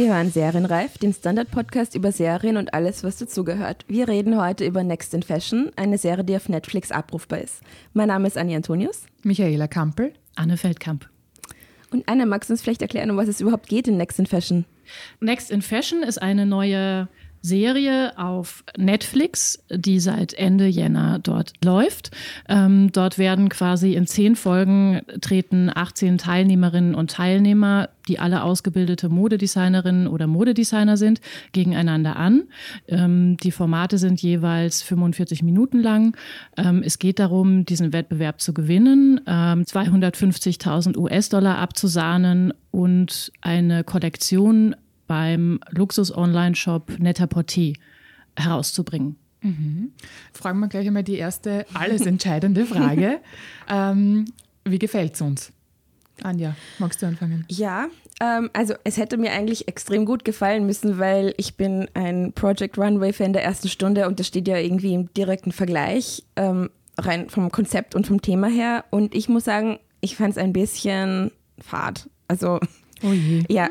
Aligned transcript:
Sie 0.00 0.08
hören 0.08 0.30
Serienreif, 0.30 0.96
den 0.96 1.12
Standard-Podcast 1.12 1.94
über 1.94 2.10
Serien 2.10 2.56
und 2.56 2.72
alles, 2.72 3.04
was 3.04 3.18
dazugehört. 3.18 3.84
Wir 3.86 4.08
reden 4.08 4.40
heute 4.40 4.64
über 4.64 4.82
Next 4.82 5.12
in 5.12 5.22
Fashion, 5.22 5.72
eine 5.76 5.98
Serie, 5.98 6.24
die 6.24 6.34
auf 6.36 6.48
Netflix 6.48 6.90
abrufbar 6.90 7.40
ist. 7.42 7.60
Mein 7.92 8.08
Name 8.08 8.26
ist 8.26 8.38
Anni 8.38 8.56
Antonius. 8.56 9.02
Michaela 9.24 9.68
Kampel. 9.68 10.14
Anne 10.36 10.56
Feldkamp. 10.56 11.06
Und 11.90 12.08
Anne, 12.08 12.24
magst 12.24 12.48
du 12.48 12.54
uns 12.54 12.62
vielleicht 12.62 12.80
erklären, 12.80 13.10
um 13.10 13.18
was 13.18 13.28
es 13.28 13.42
überhaupt 13.42 13.68
geht 13.68 13.88
in 13.88 13.98
Next 13.98 14.18
in 14.18 14.24
Fashion? 14.24 14.64
Next 15.20 15.50
in 15.50 15.60
Fashion 15.60 16.02
ist 16.02 16.22
eine 16.22 16.46
neue 16.46 17.06
Serie 17.42 18.18
auf 18.18 18.64
Netflix, 18.76 19.62
die 19.70 19.98
seit 20.00 20.34
Ende 20.34 20.66
Jänner 20.66 21.18
dort 21.18 21.52
läuft. 21.64 22.10
Ähm, 22.48 22.92
dort 22.92 23.18
werden 23.18 23.48
quasi 23.48 23.94
in 23.94 24.06
zehn 24.06 24.36
Folgen 24.36 25.00
treten 25.20 25.70
18 25.74 26.18
Teilnehmerinnen 26.18 26.94
und 26.94 27.10
Teilnehmer, 27.10 27.88
die 28.08 28.18
alle 28.18 28.42
ausgebildete 28.42 29.08
Modedesignerinnen 29.08 30.06
oder 30.06 30.26
Modedesigner 30.26 30.96
sind, 30.96 31.20
gegeneinander 31.52 32.16
an. 32.16 32.44
Ähm, 32.88 33.36
die 33.38 33.52
Formate 33.52 33.96
sind 33.98 34.20
jeweils 34.20 34.82
45 34.82 35.42
Minuten 35.42 35.80
lang. 35.80 36.16
Ähm, 36.56 36.82
es 36.84 36.98
geht 36.98 37.18
darum, 37.18 37.64
diesen 37.64 37.92
Wettbewerb 37.92 38.40
zu 38.40 38.52
gewinnen, 38.52 39.20
250.000 39.26 40.88
ähm, 40.88 41.02
US-Dollar 41.02 41.58
abzusahnen 41.58 42.52
und 42.70 43.32
eine 43.40 43.84
Kollektion 43.84 44.76
beim 45.10 45.58
Luxus-Online-Shop 45.70 47.00
Net-a-Porter 47.00 47.72
herauszubringen. 48.36 49.16
Mhm. 49.42 49.90
Fragen 50.32 50.60
wir 50.60 50.68
gleich 50.68 50.86
einmal 50.86 51.02
die 51.02 51.16
erste, 51.16 51.66
alles 51.74 52.06
entscheidende 52.06 52.64
Frage. 52.64 53.18
ähm, 53.68 54.26
wie 54.64 54.78
gefällt 54.78 55.14
es 55.14 55.20
uns? 55.20 55.52
Anja, 56.22 56.54
magst 56.78 57.02
du 57.02 57.06
anfangen? 57.06 57.44
Ja, 57.48 57.88
ähm, 58.20 58.50
also 58.52 58.74
es 58.84 58.98
hätte 58.98 59.16
mir 59.16 59.32
eigentlich 59.32 59.66
extrem 59.66 60.04
gut 60.04 60.24
gefallen 60.24 60.64
müssen, 60.64 61.00
weil 61.00 61.34
ich 61.38 61.56
bin 61.56 61.88
ein 61.94 62.32
Project 62.32 62.78
Runway-Fan 62.78 63.32
der 63.32 63.42
ersten 63.42 63.68
Stunde 63.68 64.06
und 64.06 64.20
das 64.20 64.28
steht 64.28 64.46
ja 64.46 64.58
irgendwie 64.58 64.94
im 64.94 65.12
direkten 65.14 65.50
Vergleich, 65.50 66.22
ähm, 66.36 66.70
rein 66.96 67.28
vom 67.30 67.50
Konzept 67.50 67.96
und 67.96 68.06
vom 68.06 68.22
Thema 68.22 68.46
her. 68.46 68.84
Und 68.90 69.16
ich 69.16 69.28
muss 69.28 69.42
sagen, 69.42 69.80
ich 70.00 70.14
fand 70.14 70.30
es 70.30 70.38
ein 70.38 70.52
bisschen 70.52 71.32
fad. 71.58 72.08
Also 72.28 72.60
Oh 73.02 73.12
je. 73.12 73.44
Ja. 73.48 73.68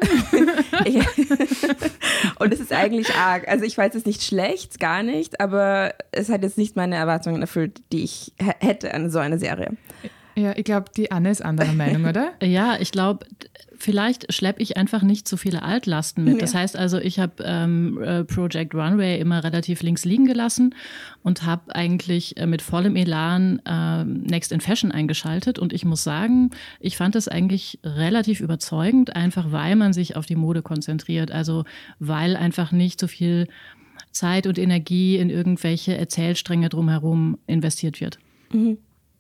und 2.40 2.54
es 2.54 2.60
ist 2.60 2.72
eigentlich 2.72 3.14
arg. 3.16 3.48
Also 3.48 3.66
ich 3.66 3.78
weiß 3.78 3.96
es 3.96 4.06
nicht 4.06 4.24
schlecht, 4.24 4.80
gar 4.80 5.04
nicht, 5.04 5.42
aber 5.42 5.94
es 6.12 6.30
hat 6.30 6.42
jetzt 6.44 6.58
nicht 6.58 6.76
meine 6.76 6.96
Erwartungen 6.96 7.42
erfüllt, 7.42 7.82
die 7.92 8.04
ich 8.04 8.32
hätte 8.38 8.94
an 8.94 9.10
so 9.10 9.20
einer 9.20 9.38
Serie. 9.38 9.72
Ja, 10.40 10.54
ich 10.56 10.64
glaube, 10.64 10.86
die 10.96 11.12
Anne 11.12 11.32
ist 11.32 11.42
anderer 11.42 11.74
Meinung, 11.74 12.06
oder? 12.06 12.32
ja, 12.42 12.78
ich 12.80 12.92
glaube, 12.92 13.26
vielleicht 13.78 14.32
schleppe 14.34 14.62
ich 14.62 14.78
einfach 14.78 15.02
nicht 15.02 15.28
so 15.28 15.36
viele 15.36 15.64
Altlasten 15.64 16.24
mit. 16.24 16.36
Ja. 16.36 16.40
Das 16.40 16.56
heißt 16.56 16.78
also, 16.78 16.98
ich 16.98 17.20
habe 17.20 17.44
ähm, 17.44 18.02
äh, 18.02 18.24
Project 18.24 18.74
Runway 18.74 19.20
immer 19.20 19.44
relativ 19.44 19.82
links 19.82 20.06
liegen 20.06 20.26
gelassen 20.26 20.76
und 21.24 21.46
habe 21.46 21.76
eigentlich 21.76 22.38
äh, 22.38 22.46
mit 22.46 22.62
vollem 22.62 22.96
Elan 22.96 23.62
äh, 23.66 24.06
Next 24.06 24.52
in 24.52 24.62
Fashion 24.62 24.92
eingeschaltet. 24.92 25.60
Und 25.60 25.74
ich 25.74 25.84
muss 25.84 26.04
sagen, 26.04 26.52
ich 26.80 26.96
fand 26.96 27.16
es 27.16 27.28
eigentlich 27.28 27.80
relativ 27.84 28.40
überzeugend, 28.40 29.16
einfach 29.16 29.52
weil 29.52 29.76
man 29.76 29.94
sich 29.94 30.16
auf 30.16 30.26
die 30.26 30.36
Mode 30.36 30.62
konzentriert. 30.62 31.32
Also 31.32 31.66
weil 32.00 32.38
einfach 32.38 32.72
nicht 32.72 33.00
so 33.00 33.08
viel 33.08 33.48
Zeit 34.12 34.48
und 34.48 34.58
Energie 34.58 35.18
in 35.18 35.30
irgendwelche 35.30 35.98
Erzählstränge 35.98 36.70
drumherum 36.70 37.38
investiert 37.46 38.00
wird. 38.00 38.20
Mhm. 38.52 38.78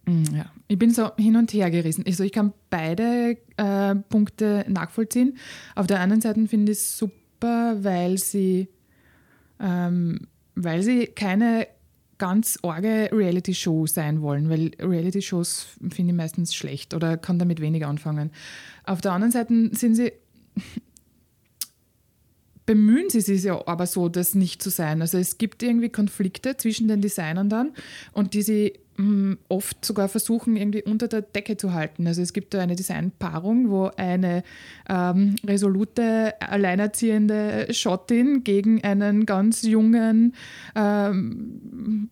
Mm, 0.10 0.36
ja, 0.36 0.46
ich 0.68 0.80
bin 0.80 0.92
so 0.92 1.16
hin 1.18 1.36
und 1.36 1.54
her 1.54 1.70
gerissen. 1.70 2.04
Also 2.08 2.24
ich 2.24 2.32
kann 2.32 2.54
beide 2.70 3.38
äh, 3.58 3.96
Punkte 3.96 4.66
nachvollziehen. 4.68 5.38
Auf 5.76 5.86
der 5.86 6.00
anderen 6.00 6.22
Seite 6.22 6.48
finde 6.48 6.72
ich 6.72 6.80
es 6.80 6.98
super, 6.98 7.78
weil 7.84 8.18
sie, 8.18 8.70
ähm, 9.60 10.28
weil 10.56 10.82
sie 10.82 11.06
keine 11.08 11.68
ganz 12.18 12.60
orge 12.64 13.10
Reality-Show 13.14 13.86
sein 13.86 14.22
wollen, 14.22 14.50
weil 14.50 14.72
Reality-Shows 14.80 15.78
finde 15.92 16.12
ich 16.12 16.18
meistens 16.18 16.54
schlecht 16.56 16.94
oder 16.94 17.16
kann 17.16 17.40
damit 17.40 17.62
weniger 17.62 17.88
anfangen. 17.88 18.32
Auf 18.84 19.02
der 19.02 19.14
anderen 19.14 19.32
Seite 19.32 19.70
sind 19.74 19.96
sie 19.96 20.12
bemühen 22.66 23.10
sie 23.10 23.22
sich 23.22 23.44
ja 23.46 23.68
aber 23.68 23.88
so, 23.88 24.10
das 24.10 24.36
nicht 24.36 24.62
zu 24.62 24.70
sein. 24.70 25.02
Also 25.02 25.18
es 25.18 25.40
gibt 25.40 25.64
irgendwie 25.64 25.90
Konflikte 25.90 26.56
zwischen 26.56 26.88
den 26.88 27.02
Designern 27.02 27.50
dann 27.50 27.72
und 28.14 28.36
die 28.36 28.44
sie 28.44 28.74
oft 29.48 29.86
sogar 29.86 30.10
versuchen, 30.10 30.58
irgendwie 30.58 30.84
unter 30.84 31.08
der 31.08 31.22
Decke 31.22 31.56
zu 31.56 31.74
halten. 31.74 32.06
Also 32.06 32.22
es 32.22 32.34
gibt 32.34 32.54
da 32.54 32.60
eine 32.60 32.76
Designpaarung, 32.76 33.70
wo 33.70 33.92
eine 33.96 34.44
ähm, 34.90 35.36
resolute, 35.46 36.34
alleinerziehende 36.42 37.68
Schottin 37.72 38.44
gegen 38.44 38.84
einen 38.84 39.26
ganz 39.26 39.62
jungen, 39.62 40.34
ähm, 40.76 42.10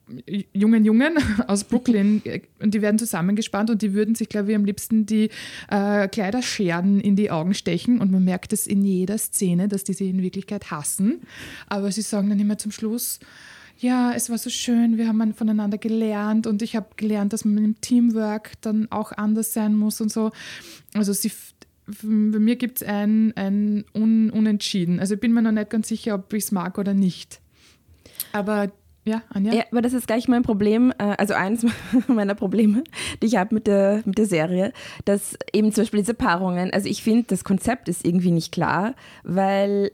jungen 0.54 0.86
Jungen 0.86 1.18
aus 1.48 1.66
Brooklyn, 1.66 2.22
und 2.60 2.74
die 2.74 2.82
werden 2.82 3.00
zusammengespannt 3.00 3.70
und 3.70 3.82
die 3.82 3.94
würden 3.94 4.16
sich, 4.16 4.30
glaube 4.30 4.52
ich, 4.52 4.56
am 4.56 4.64
liebsten 4.64 5.06
die 5.06 5.30
äh, 5.70 6.08
Kleiderscherden 6.08 7.02
in 7.02 7.18
die 7.18 7.32
Augen 7.32 7.54
stechen 7.54 8.00
und 8.00 8.12
man 8.12 8.24
merkt 8.24 8.54
es 8.54 8.66
in 8.66 8.86
jeder 8.86 9.18
Szene, 9.18 9.68
dass 9.68 9.84
die 9.84 9.94
sie 9.94 10.10
in 10.10 10.22
Wirklichkeit 10.22 10.72
hassen. 10.72 11.22
Aber 11.68 11.92
sie 11.92 12.02
sagen 12.02 12.30
dann 12.30 12.40
immer 12.40 12.58
zum 12.58 12.72
Schluss, 12.72 13.20
ja, 13.80 14.14
es 14.14 14.30
war 14.30 14.38
so 14.38 14.50
schön, 14.50 14.98
wir 14.98 15.08
haben 15.08 15.34
voneinander 15.34 15.78
gelernt 15.78 16.48
und 16.48 16.62
ich 16.62 16.76
habe 16.76 16.88
gelernt, 16.96 17.34
dass 17.34 17.46
man 17.46 17.58
im 17.64 17.80
Teamwork 17.80 18.54
dann 18.62 18.92
auch 18.92 19.12
anders 19.12 19.54
sein 19.54 19.76
muss 19.76 20.02
und 20.02 20.12
so. 20.12 20.32
Also 20.94 21.14
sie, 21.14 21.32
bei 21.86 22.40
mir 22.40 22.56
gibt 22.56 22.82
es 22.82 22.88
ein, 22.88 23.34
ein 23.36 23.86
Un 23.96 24.32
Unentschieden. 24.32 25.00
Also 25.00 25.14
ich 25.14 25.20
bin 25.20 25.34
mir 25.34 25.42
noch 25.42 25.52
nicht 25.52 25.70
ganz 25.70 25.88
sicher, 25.88 26.16
ob 26.16 26.34
ich 26.34 26.46
es 26.46 26.52
mag 26.52 26.78
oder 26.78 26.94
nicht. 26.94 27.40
Aber 28.34 28.72
ja, 29.06 29.22
Anja? 29.30 29.54
Ja, 29.54 29.64
aber 29.72 29.82
das 29.82 29.94
ist 29.94 30.08
gleich 30.08 30.28
mein 30.28 30.44
Problem, 30.44 30.92
äh, 30.98 31.16
also 31.18 31.34
eines 31.34 31.66
meiner 32.08 32.36
Probleme, 32.36 32.84
die 33.22 33.28
ich 33.28 33.38
habe 33.38 33.56
mit 33.56 33.68
der, 33.68 34.02
mit 34.06 34.18
der 34.18 34.26
Serie, 34.26 34.74
dass 35.06 35.38
eben 35.54 35.72
zum 35.72 35.84
Beispiel 35.84 36.02
diese 36.02 36.14
Paarungen, 36.14 36.74
also 36.74 36.90
ich 36.90 37.04
finde, 37.04 37.26
das 37.28 37.46
Konzept 37.46 37.88
ist 37.88 38.06
irgendwie 38.06 38.32
nicht 38.32 38.52
klar, 38.52 38.96
weil 39.24 39.92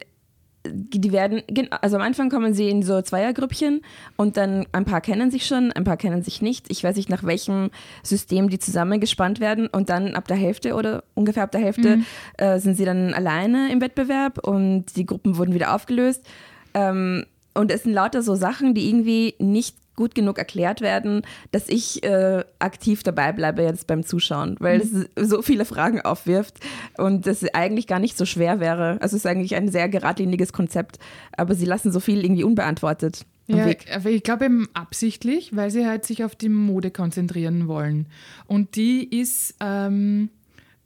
die 0.66 1.12
werden, 1.12 1.42
also 1.82 1.98
am 1.98 2.02
Anfang 2.02 2.30
kommen 2.30 2.54
sie 2.54 2.70
in 2.70 2.84
so 2.84 3.02
Zweiergrüppchen 3.02 3.82
und 4.16 4.38
dann 4.38 4.66
ein 4.72 4.86
paar 4.86 5.02
kennen 5.02 5.30
sich 5.30 5.46
schon, 5.46 5.72
ein 5.72 5.84
paar 5.84 5.98
kennen 5.98 6.24
sich 6.24 6.42
nicht. 6.42 6.68
Ich 6.70 6.84
weiß 6.84 6.96
nicht, 6.96 7.10
nach 7.10 7.24
welchem 7.24 7.70
System 8.02 8.50
die 8.50 8.60
zusammengespannt 8.60 9.40
werden 9.40 9.68
und 9.68 9.90
dann 9.90 10.16
ab 10.16 10.28
der 10.28 10.38
Hälfte 10.38 10.76
oder 10.76 11.04
ungefähr 11.16 11.44
ab 11.44 11.52
der 11.52 11.62
Hälfte 11.62 11.98
mhm. 11.98 12.06
äh, 12.38 12.60
sind 12.60 12.76
sie 12.76 12.86
dann 12.86 13.14
alleine 13.14 13.72
im 13.72 13.82
Wettbewerb 13.82 14.40
und 14.40 14.96
die 14.96 15.06
Gruppen 15.06 15.38
wurden 15.38 15.54
wieder 15.54 15.76
aufgelöst. 15.76 16.26
Ähm, 16.74 17.26
und 17.54 17.72
es 17.72 17.84
sind 17.84 17.94
lauter 17.94 18.24
so 18.24 18.36
Sachen, 18.36 18.74
die 18.74 18.88
irgendwie 18.90 19.36
nicht 19.40 19.76
gut 19.96 20.16
genug 20.16 20.38
erklärt 20.38 20.82
werden, 20.82 21.22
dass 21.52 21.70
ich 21.70 22.04
äh, 22.04 22.44
aktiv 22.60 23.04
dabei 23.04 23.32
bleibe 23.32 23.62
jetzt 23.62 23.88
beim 23.88 24.04
Zuschauen, 24.04 24.56
weil 24.60 24.80
mhm. 24.80 25.08
es 25.16 25.30
so 25.30 25.42
viele 25.42 25.66
Fragen 25.66 26.02
aufwirft 26.02 26.60
und 26.98 27.28
das 27.28 27.44
eigentlich 27.54 27.88
gar 27.88 28.00
nicht 28.00 28.18
so 28.18 28.26
schwer 28.26 28.60
wäre. 28.60 28.98
Also 29.02 29.16
es 29.16 29.24
ist 29.24 29.28
eigentlich 29.28 29.56
ein 29.56 29.70
sehr 29.70 29.90
geradliniges 29.90 30.54
Konzept, 30.54 31.00
aber 31.38 31.56
sie 31.56 31.66
lassen 31.66 31.92
so 31.92 32.00
viel 32.00 32.24
irgendwie 32.24 32.44
unbeantwortet. 32.44 33.26
Ja, 33.48 33.68
aber 33.94 34.10
ich 34.10 34.24
glaube 34.24 34.46
eben 34.46 34.70
absichtlich, 34.74 35.56
weil 35.56 35.70
sie 35.70 35.86
halt 35.86 36.06
sich 36.06 36.24
auf 36.24 36.36
die 36.36 36.50
Mode 36.50 36.92
konzentrieren 36.92 37.68
wollen. 37.68 38.08
Und 38.48 38.78
die 38.78 39.04
ist 39.20 39.56
ähm, 39.60 40.30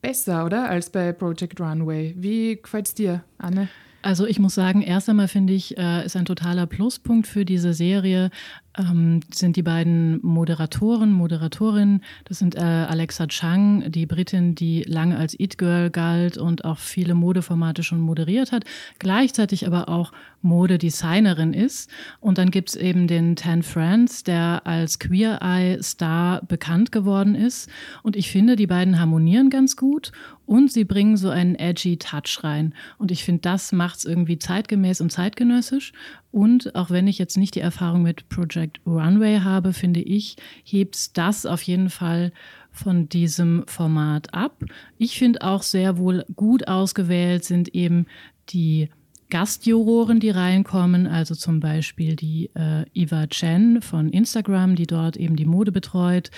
besser, 0.01 0.45
oder? 0.45 0.67
Als 0.67 0.89
bei 0.89 1.11
Project 1.13 1.61
Runway. 1.61 2.15
Wie 2.17 2.59
gefällt 2.59 2.87
es 2.87 2.93
dir, 2.95 3.23
Anne? 3.37 3.69
Also 4.01 4.25
ich 4.25 4.39
muss 4.39 4.55
sagen, 4.55 4.81
erst 4.81 5.09
einmal 5.09 5.27
finde 5.27 5.53
ich, 5.53 5.77
äh, 5.77 6.05
ist 6.05 6.15
ein 6.15 6.25
totaler 6.25 6.65
Pluspunkt 6.65 7.27
für 7.27 7.45
diese 7.45 7.73
Serie, 7.73 8.29
ähm, 8.77 9.21
sind 9.31 9.55
die 9.55 9.63
beiden 9.63 10.19
Moderatoren, 10.23 11.11
Moderatorinnen. 11.11 12.03
Das 12.25 12.39
sind 12.39 12.55
äh, 12.55 12.59
Alexa 12.59 13.27
Chang, 13.27 13.91
die 13.91 14.05
Britin, 14.05 14.55
die 14.55 14.83
lange 14.83 15.17
als 15.17 15.39
It 15.39 15.57
Girl 15.57 15.89
galt 15.89 16.37
und 16.37 16.65
auch 16.65 16.77
viele 16.77 17.15
Modeformate 17.15 17.83
schon 17.83 17.99
moderiert 17.99 18.51
hat, 18.51 18.63
gleichzeitig 18.99 19.65
aber 19.65 19.89
auch 19.89 20.11
Modedesignerin 20.41 21.53
ist. 21.53 21.89
Und 22.19 22.37
dann 22.37 22.51
gibt's 22.51 22.75
eben 22.75 23.07
den 23.07 23.35
Tan 23.35 23.63
France, 23.63 24.23
der 24.23 24.61
als 24.65 24.99
Queer 24.99 25.39
Eye 25.41 25.81
Star 25.81 26.41
bekannt 26.45 26.91
geworden 26.91 27.35
ist. 27.35 27.69
Und 28.03 28.15
ich 28.15 28.31
finde, 28.31 28.55
die 28.55 28.67
beiden 28.67 28.99
harmonieren 28.99 29.49
ganz 29.49 29.75
gut 29.75 30.11
und 30.47 30.71
sie 30.71 30.85
bringen 30.85 31.17
so 31.17 31.29
einen 31.29 31.55
edgy 31.55 31.97
Touch 31.97 32.43
rein. 32.43 32.73
Und 32.97 33.11
ich 33.11 33.23
finde, 33.23 33.41
das 33.41 33.71
macht's 33.71 34.05
irgendwie 34.05 34.39
zeitgemäß 34.39 35.01
und 35.01 35.11
zeitgenössisch. 35.11 35.91
Und 36.31 36.73
auch 36.73 36.89
wenn 36.89 37.05
ich 37.07 37.19
jetzt 37.19 37.37
nicht 37.37 37.53
die 37.53 37.59
Erfahrung 37.59 38.01
mit 38.01 38.29
Project 38.29 38.79
Runway 38.87 39.41
habe, 39.41 39.73
finde 39.73 39.99
ich, 39.99 40.37
hebt 40.63 41.17
das 41.17 41.45
auf 41.45 41.61
jeden 41.61 41.89
Fall 41.89 42.31
von 42.71 43.09
diesem 43.09 43.65
Format 43.67 44.33
ab. 44.33 44.63
Ich 44.97 45.19
finde 45.19 45.41
auch 45.41 45.63
sehr 45.63 45.97
wohl 45.97 46.25
gut 46.35 46.67
ausgewählt 46.67 47.43
sind 47.43 47.75
eben 47.75 48.05
die 48.49 48.89
Gastjuroren, 49.29 50.19
die 50.19 50.29
reinkommen, 50.29 51.05
also 51.05 51.35
zum 51.35 51.59
Beispiel 51.59 52.15
die 52.15 52.49
äh, 52.55 52.85
Eva 52.93 53.27
Chen 53.27 53.81
von 53.81 54.09
Instagram, 54.09 54.75
die 54.75 54.87
dort 54.87 55.17
eben 55.17 55.35
die 55.35 55.45
Mode 55.45 55.71
betreut, 55.71 56.31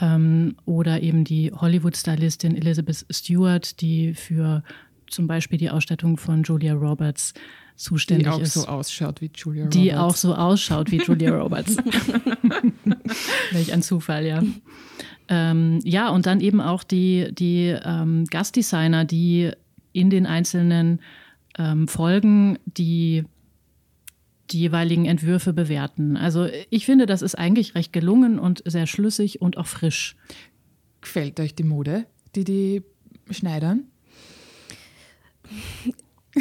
ähm, 0.00 0.56
oder 0.64 1.02
eben 1.02 1.24
die 1.24 1.52
Hollywood-Stylistin 1.52 2.56
Elizabeth 2.56 3.04
Stewart, 3.10 3.80
die 3.80 4.14
für 4.14 4.62
zum 5.08 5.26
Beispiel 5.26 5.58
die 5.58 5.70
Ausstattung 5.70 6.16
von 6.16 6.42
Julia 6.42 6.74
Roberts 6.74 7.34
zuständig 7.76 8.26
ist. 8.38 8.54
Die 8.54 8.60
auch 8.60 8.64
so 8.64 8.68
ausschaut 8.68 9.20
wie 9.20 9.30
Julia 9.34 9.64
Roberts. 9.64 9.76
Die 9.76 9.94
auch 9.94 10.16
so 10.16 10.34
ausschaut 10.34 10.90
wie 10.90 10.98
Julia 10.98 11.36
Roberts. 11.36 11.76
Welch 13.52 13.72
ein 13.72 13.82
Zufall, 13.82 14.26
ja. 14.26 14.42
Ähm, 15.28 15.80
ja, 15.82 16.08
und 16.10 16.26
dann 16.26 16.40
eben 16.40 16.60
auch 16.60 16.84
die, 16.84 17.28
die 17.32 17.76
ähm, 17.84 18.24
Gastdesigner, 18.30 19.04
die 19.04 19.50
in 19.92 20.10
den 20.10 20.26
einzelnen 20.26 21.00
ähm, 21.58 21.88
Folgen 21.88 22.58
die, 22.64 23.24
die 24.50 24.60
jeweiligen 24.60 25.06
Entwürfe 25.06 25.52
bewerten. 25.52 26.16
Also 26.16 26.48
ich 26.70 26.86
finde, 26.86 27.06
das 27.06 27.22
ist 27.22 27.34
eigentlich 27.36 27.74
recht 27.74 27.92
gelungen 27.92 28.38
und 28.38 28.62
sehr 28.64 28.86
schlüssig 28.86 29.42
und 29.42 29.56
auch 29.58 29.66
frisch. 29.66 30.16
Gefällt 31.00 31.40
euch 31.40 31.54
die 31.54 31.64
Mode, 31.64 32.06
die 32.34 32.44
die 32.44 32.82
schneidern? 33.30 33.84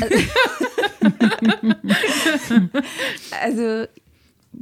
also 3.42 3.86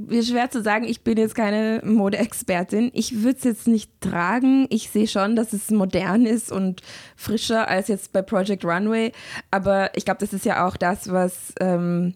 ist 0.09 0.29
schwer 0.29 0.49
zu 0.49 0.61
sagen, 0.61 0.85
ich 0.85 1.01
bin 1.01 1.17
jetzt 1.17 1.35
keine 1.35 1.81
Modeexpertin. 1.83 2.91
Ich 2.93 3.23
würde 3.23 3.37
es 3.37 3.43
jetzt 3.43 3.67
nicht 3.67 3.91
tragen. 4.01 4.67
Ich 4.69 4.89
sehe 4.89 5.07
schon, 5.07 5.35
dass 5.35 5.53
es 5.53 5.69
modern 5.71 6.25
ist 6.25 6.51
und 6.51 6.81
frischer 7.15 7.67
als 7.67 7.87
jetzt 7.87 8.13
bei 8.13 8.21
Project 8.21 8.65
Runway. 8.65 9.11
Aber 9.51 9.95
ich 9.95 10.05
glaube, 10.05 10.19
das 10.19 10.33
ist 10.33 10.45
ja 10.45 10.67
auch 10.67 10.77
das, 10.77 11.11
was 11.11 11.53
ähm, 11.59 12.15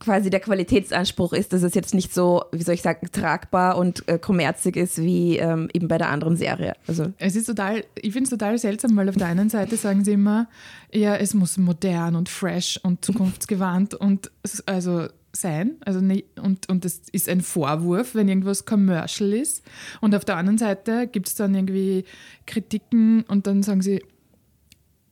quasi 0.00 0.30
der 0.30 0.40
Qualitätsanspruch 0.40 1.32
ist, 1.34 1.52
dass 1.52 1.62
es 1.62 1.74
jetzt 1.74 1.94
nicht 1.94 2.12
so, 2.12 2.44
wie 2.52 2.62
soll 2.62 2.74
ich 2.74 2.82
sagen, 2.82 3.08
tragbar 3.12 3.76
und 3.76 4.08
äh, 4.08 4.18
kommerzig 4.18 4.76
ist 4.76 4.98
wie 4.98 5.36
ähm, 5.36 5.68
eben 5.74 5.88
bei 5.88 5.98
der 5.98 6.08
anderen 6.08 6.36
Serie. 6.36 6.72
Also 6.86 7.12
es 7.18 7.36
ist 7.36 7.44
total, 7.44 7.84
ich 7.94 8.12
finde 8.12 8.24
es 8.24 8.30
total 8.30 8.58
seltsam, 8.58 8.96
weil 8.96 9.08
auf 9.08 9.16
der 9.16 9.26
einen 9.26 9.50
Seite 9.50 9.76
sagen 9.76 10.04
sie 10.04 10.12
immer, 10.12 10.48
ja, 10.92 11.14
es 11.16 11.34
muss 11.34 11.58
modern 11.58 12.16
und 12.16 12.28
fresh 12.28 12.80
und 12.82 13.04
zukunftsgewandt 13.04 13.94
und 13.94 14.30
also 14.66 15.08
sein. 15.32 15.76
Also 15.84 16.00
nicht, 16.00 16.38
und, 16.40 16.68
und 16.68 16.84
das 16.84 17.02
ist 17.12 17.28
ein 17.28 17.40
Vorwurf, 17.40 18.14
wenn 18.14 18.28
irgendwas 18.28 18.64
commercial 18.64 19.32
ist. 19.32 19.62
Und 20.00 20.14
auf 20.14 20.24
der 20.24 20.36
anderen 20.36 20.58
Seite 20.58 21.06
gibt 21.06 21.28
es 21.28 21.34
dann 21.34 21.54
irgendwie 21.54 22.04
Kritiken 22.46 23.22
und 23.22 23.46
dann 23.46 23.62
sagen 23.62 23.82
sie, 23.82 24.02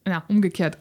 na, 0.05 0.25
umgekehrt, 0.29 0.79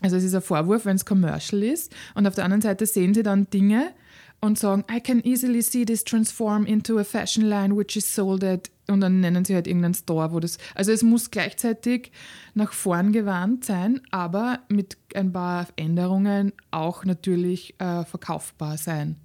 also 0.00 0.16
es 0.16 0.24
ist 0.24 0.34
ein 0.34 0.42
Vorwurf, 0.42 0.84
wenn 0.84 0.96
es 0.96 1.04
commercial 1.04 1.62
ist. 1.62 1.94
Und 2.14 2.26
auf 2.26 2.34
der 2.34 2.44
anderen 2.44 2.62
Seite 2.62 2.86
sehen 2.86 3.14
sie 3.14 3.22
dann 3.22 3.50
Dinge 3.50 3.92
und 4.40 4.58
sagen, 4.58 4.84
I 4.90 5.00
can 5.00 5.20
easily 5.24 5.62
see 5.62 5.84
this 5.84 6.04
transform 6.04 6.64
into 6.64 6.98
a 6.98 7.04
fashion 7.04 7.44
line 7.44 7.76
which 7.76 7.96
is 7.96 8.14
sold 8.14 8.44
at 8.44 8.70
und 8.90 9.00
dann 9.00 9.20
nennen 9.20 9.44
sie 9.44 9.54
halt 9.54 9.66
irgendeinen 9.66 9.94
Store, 9.94 10.32
wo 10.32 10.40
das. 10.40 10.58
Also 10.74 10.92
es 10.92 11.02
muss 11.02 11.30
gleichzeitig 11.30 12.12
nach 12.54 12.72
vorn 12.72 13.12
gewandt 13.12 13.64
sein, 13.64 14.00
aber 14.10 14.60
mit 14.68 14.96
ein 15.14 15.32
paar 15.32 15.66
Änderungen 15.76 16.52
auch 16.70 17.04
natürlich 17.04 17.74
äh, 17.78 18.04
verkaufbar 18.04 18.78
sein. 18.78 19.16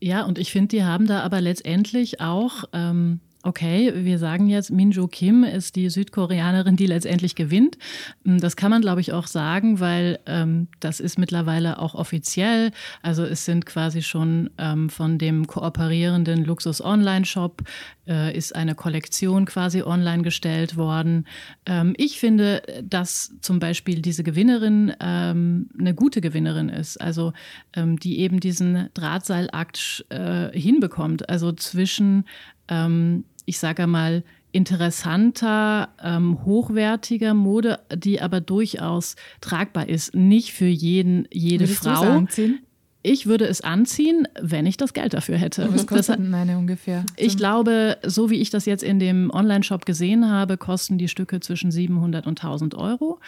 Ja, 0.00 0.24
und 0.24 0.38
ich 0.38 0.50
finde, 0.50 0.68
die 0.68 0.84
haben 0.84 1.06
da 1.06 1.20
aber 1.20 1.40
letztendlich 1.40 2.20
auch 2.20 2.64
ähm, 2.72 3.20
Okay, 3.42 3.92
wir 3.94 4.18
sagen 4.18 4.48
jetzt, 4.48 4.70
Minjo 4.70 5.08
Kim 5.08 5.44
ist 5.44 5.74
die 5.74 5.88
Südkoreanerin, 5.88 6.76
die 6.76 6.86
letztendlich 6.86 7.34
gewinnt. 7.34 7.78
Hm, 8.26 8.38
das 8.38 8.54
kann 8.54 8.70
man, 8.70 8.82
glaube 8.82 9.00
ich, 9.00 9.14
auch 9.14 9.26
sagen, 9.26 9.80
weil 9.80 10.18
ähm, 10.26 10.68
das 10.80 11.00
ist 11.00 11.18
mittlerweile 11.18 11.78
auch 11.78 11.94
offiziell. 11.94 12.70
Also 13.02 13.24
es 13.24 13.46
sind 13.46 13.64
quasi 13.64 14.02
schon 14.02 14.50
ähm, 14.58 14.90
von 14.90 15.16
dem 15.16 15.46
kooperierenden 15.46 16.44
Luxus-Online-Shop 16.44 17.62
äh, 18.06 18.36
ist 18.36 18.54
eine 18.54 18.74
Kollektion 18.74 19.46
quasi 19.46 19.82
online 19.82 20.22
gestellt 20.22 20.76
worden. 20.76 21.26
Ähm, 21.64 21.94
ich 21.96 22.18
finde, 22.18 22.62
dass 22.82 23.32
zum 23.40 23.58
Beispiel 23.58 24.02
diese 24.02 24.22
Gewinnerin 24.22 24.92
ähm, 25.00 25.70
eine 25.78 25.94
gute 25.94 26.20
Gewinnerin 26.20 26.68
ist, 26.68 27.00
also 27.00 27.32
ähm, 27.74 27.98
die 27.98 28.18
eben 28.18 28.38
diesen 28.38 28.90
Drahtseilakt 28.92 30.04
äh, 30.10 30.50
hinbekommt, 30.52 31.30
also 31.30 31.52
zwischen 31.52 32.24
ähm, 32.68 33.24
ich 33.46 33.58
sage 33.58 33.86
mal, 33.86 34.24
interessanter, 34.52 35.90
ähm, 36.02 36.44
hochwertiger 36.44 37.34
Mode, 37.34 37.80
die 37.94 38.20
aber 38.20 38.40
durchaus 38.40 39.16
tragbar 39.40 39.88
ist. 39.88 40.14
Nicht 40.14 40.52
für 40.52 40.66
jeden, 40.66 41.28
jede 41.32 41.64
Würdest 41.64 41.84
Frau. 41.84 42.02
anziehen? 42.02 42.60
Ich 43.02 43.26
würde 43.26 43.46
es 43.46 43.62
anziehen, 43.62 44.28
wenn 44.38 44.66
ich 44.66 44.76
das 44.76 44.92
Geld 44.92 45.14
dafür 45.14 45.38
hätte. 45.38 45.72
Was 45.72 45.86
kostet 45.86 46.18
denn 46.18 46.34
eine 46.34 46.58
ungefähr? 46.58 47.06
Ich 47.16 47.38
glaube, 47.38 47.96
so 48.04 48.28
wie 48.28 48.40
ich 48.40 48.50
das 48.50 48.66
jetzt 48.66 48.82
in 48.82 48.98
dem 48.98 49.30
Online-Shop 49.30 49.86
gesehen 49.86 50.30
habe, 50.30 50.58
kosten 50.58 50.98
die 50.98 51.08
Stücke 51.08 51.40
zwischen 51.40 51.70
700 51.70 52.26
und 52.26 52.44
1000 52.44 52.74
Euro. 52.74 53.18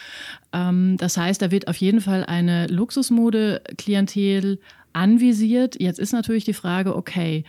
Ähm, 0.51 0.97
das 0.97 1.17
heißt, 1.17 1.41
da 1.41 1.49
wird 1.49 1.67
auf 1.67 1.77
jeden 1.77 2.01
Fall 2.01 2.23
eine 2.23 2.67
Luxusmode-Klientel 2.67 4.59
anvisiert. 4.93 5.81
Jetzt 5.81 5.97
ist 5.97 6.13
natürlich 6.13 6.45
die 6.45 6.53
Frage, 6.53 6.95
okay, 6.95 7.43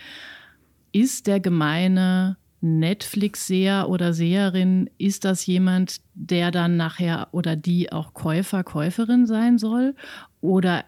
ist 0.92 1.26
der 1.26 1.40
gemeine 1.40 2.38
Netflix-Seher 2.64 3.90
oder 3.90 4.14
Seherin, 4.14 4.88
ist 4.96 5.26
das 5.26 5.44
jemand, 5.44 6.00
der 6.14 6.50
dann 6.50 6.78
nachher 6.78 7.28
oder 7.32 7.56
die 7.56 7.92
auch 7.92 8.14
Käufer, 8.14 8.64
Käuferin 8.64 9.26
sein 9.26 9.58
soll? 9.58 9.94
Oder 10.40 10.86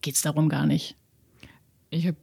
geht 0.00 0.14
es 0.14 0.22
darum 0.22 0.48
gar 0.48 0.66
nicht? 0.66 0.96
Ich 1.90 2.06
habe, 2.06 2.16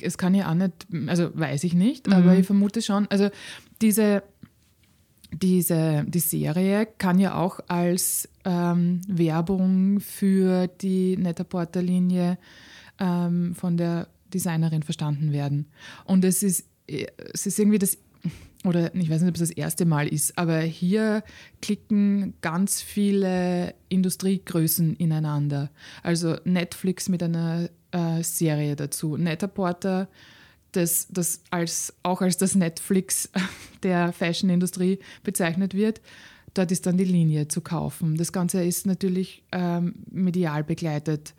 es 0.00 0.16
kann 0.16 0.34
ja 0.34 0.48
auch 0.48 0.54
nicht, 0.54 0.86
also 1.08 1.30
weiß 1.34 1.64
ich 1.64 1.74
nicht, 1.74 2.06
mhm. 2.06 2.12
aber 2.12 2.36
ich 2.36 2.46
vermute 2.46 2.82
schon, 2.82 3.08
also 3.08 3.30
diese, 3.82 4.22
diese, 5.32 6.04
die 6.06 6.20
Serie 6.20 6.86
kann 6.86 7.18
ja 7.18 7.34
auch 7.34 7.58
als 7.66 8.28
ähm, 8.44 9.00
Werbung 9.08 9.98
für 9.98 10.68
die 10.68 11.16
Nettaporter-Linie 11.16 12.38
ähm, 13.00 13.56
von 13.56 13.76
der 13.76 14.06
Designerin 14.32 14.84
verstanden 14.84 15.32
werden. 15.32 15.66
Und 16.04 16.24
es 16.24 16.44
ist, 16.44 16.68
es 16.86 17.46
ist 17.46 17.58
irgendwie 17.58 17.80
das, 17.80 17.98
oder 18.64 18.94
ich 18.94 19.10
weiß 19.10 19.22
nicht, 19.22 19.28
ob 19.28 19.34
es 19.34 19.48
das 19.48 19.50
erste 19.50 19.86
Mal 19.86 20.08
ist, 20.08 20.36
aber 20.36 20.60
hier 20.60 21.22
klicken 21.62 22.34
ganz 22.40 22.82
viele 22.82 23.74
Industriegrößen 23.88 24.96
ineinander. 24.96 25.70
Also 26.02 26.36
Netflix 26.44 27.08
mit 27.08 27.22
einer 27.22 27.70
äh, 27.92 28.22
Serie 28.22 28.76
dazu. 28.76 29.16
Netaporter, 29.16 30.08
das, 30.72 31.08
das 31.10 31.42
als, 31.50 31.94
auch 32.02 32.20
als 32.20 32.36
das 32.36 32.54
Netflix 32.54 33.30
der 33.82 34.12
Fashion-Industrie 34.12 34.98
bezeichnet 35.24 35.74
wird. 35.74 36.00
Dort 36.52 36.72
ist 36.72 36.86
dann 36.86 36.96
die 36.96 37.04
Linie 37.04 37.48
zu 37.48 37.60
kaufen. 37.60 38.16
Das 38.16 38.32
Ganze 38.32 38.62
ist 38.64 38.84
natürlich 38.84 39.44
ähm, 39.52 39.94
medial 40.10 40.64
begleitet 40.64 41.34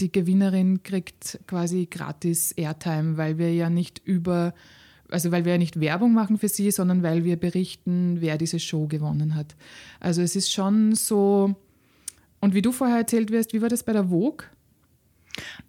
die 0.00 0.10
Gewinnerin 0.10 0.82
kriegt 0.82 1.38
quasi 1.46 1.86
gratis 1.86 2.52
Airtime, 2.52 3.16
weil 3.16 3.38
wir 3.38 3.54
ja 3.54 3.70
nicht 3.70 4.00
über, 4.04 4.54
also 5.10 5.32
weil 5.32 5.44
wir 5.44 5.52
ja 5.52 5.58
nicht 5.58 5.80
Werbung 5.80 6.12
machen 6.12 6.38
für 6.38 6.48
sie, 6.48 6.70
sondern 6.70 7.02
weil 7.02 7.24
wir 7.24 7.36
berichten, 7.36 8.16
wer 8.20 8.38
diese 8.38 8.58
Show 8.58 8.86
gewonnen 8.86 9.34
hat. 9.34 9.54
Also 10.00 10.22
es 10.22 10.36
ist 10.36 10.52
schon 10.52 10.94
so, 10.94 11.54
und 12.40 12.54
wie 12.54 12.62
du 12.62 12.72
vorher 12.72 12.98
erzählt 12.98 13.30
wirst, 13.30 13.52
wie 13.52 13.62
war 13.62 13.68
das 13.68 13.82
bei 13.82 13.92
der 13.92 14.08
Vogue? 14.08 14.46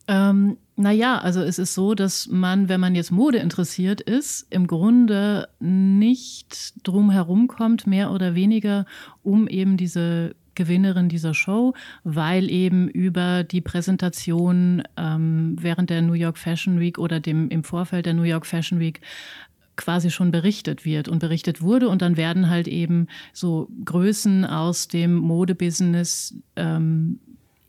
Ähm, 0.07 0.57
naja, 0.75 1.17
also 1.17 1.41
es 1.41 1.57
ist 1.57 1.73
so, 1.73 1.95
dass 1.95 2.27
man, 2.27 2.69
wenn 2.69 2.79
man 2.79 2.95
jetzt 2.95 3.11
Mode 3.11 3.39
interessiert 3.39 4.01
ist, 4.01 4.45
im 4.49 4.67
Grunde 4.67 5.47
nicht 5.59 6.73
drum 6.83 7.09
herum 7.09 7.47
kommt, 7.47 7.87
mehr 7.87 8.11
oder 8.11 8.35
weniger, 8.35 8.85
um 9.23 9.47
eben 9.47 9.77
diese 9.77 10.35
Gewinnerin 10.55 11.09
dieser 11.09 11.33
Show, 11.33 11.73
weil 12.03 12.49
eben 12.49 12.87
über 12.87 13.43
die 13.43 13.61
Präsentation 13.61 14.83
ähm, 14.97 15.55
während 15.59 15.89
der 15.89 16.01
New 16.01 16.13
York 16.13 16.37
Fashion 16.37 16.79
Week 16.79 16.97
oder 16.97 17.19
dem, 17.19 17.49
im 17.49 17.63
Vorfeld 17.63 18.05
der 18.05 18.13
New 18.13 18.23
York 18.23 18.45
Fashion 18.45 18.79
Week 18.79 19.01
quasi 19.75 20.09
schon 20.09 20.31
berichtet 20.31 20.85
wird 20.85 21.07
und 21.07 21.19
berichtet 21.19 21.61
wurde. 21.61 21.89
Und 21.89 22.01
dann 22.01 22.17
werden 22.17 22.49
halt 22.49 22.67
eben 22.67 23.07
so 23.33 23.69
Größen 23.83 24.45
aus 24.45 24.87
dem 24.87 25.15
Modebusiness 25.15 26.35
ähm, 26.55 27.19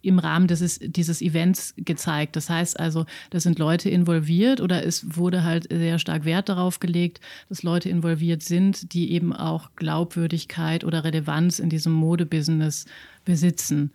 im 0.06 0.18
Rahmen 0.18 0.46
dieses, 0.46 0.78
dieses 0.78 1.20
Events 1.20 1.74
gezeigt. 1.76 2.36
Das 2.36 2.48
heißt 2.48 2.78
also, 2.78 3.06
da 3.30 3.40
sind 3.40 3.58
Leute 3.58 3.90
involviert 3.90 4.60
oder 4.60 4.84
es 4.84 5.16
wurde 5.16 5.44
halt 5.44 5.66
sehr 5.70 5.98
stark 5.98 6.24
Wert 6.24 6.48
darauf 6.48 6.80
gelegt, 6.80 7.20
dass 7.48 7.62
Leute 7.62 7.88
involviert 7.88 8.42
sind, 8.42 8.92
die 8.92 9.12
eben 9.12 9.32
auch 9.32 9.70
Glaubwürdigkeit 9.76 10.84
oder 10.84 11.04
Relevanz 11.04 11.58
in 11.58 11.68
diesem 11.68 11.92
Modebusiness 11.92 12.86
besitzen. 13.24 13.92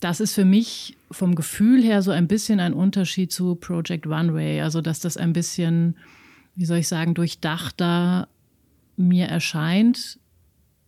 Das 0.00 0.20
ist 0.20 0.34
für 0.34 0.44
mich 0.44 0.96
vom 1.10 1.34
Gefühl 1.34 1.82
her 1.82 2.02
so 2.02 2.10
ein 2.10 2.26
bisschen 2.26 2.58
ein 2.58 2.72
Unterschied 2.72 3.30
zu 3.30 3.54
Project 3.54 4.06
Runway. 4.06 4.60
Also, 4.60 4.80
dass 4.80 4.98
das 4.98 5.16
ein 5.16 5.32
bisschen, 5.32 5.96
wie 6.56 6.64
soll 6.64 6.78
ich 6.78 6.88
sagen, 6.88 7.14
durchdachter 7.14 8.26
mir 8.96 9.26
erscheint. 9.26 10.18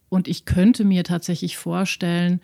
Und 0.08 0.28
ich 0.28 0.44
könnte 0.44 0.84
mir 0.84 1.04
tatsächlich 1.04 1.56
vorstellen, 1.56 2.40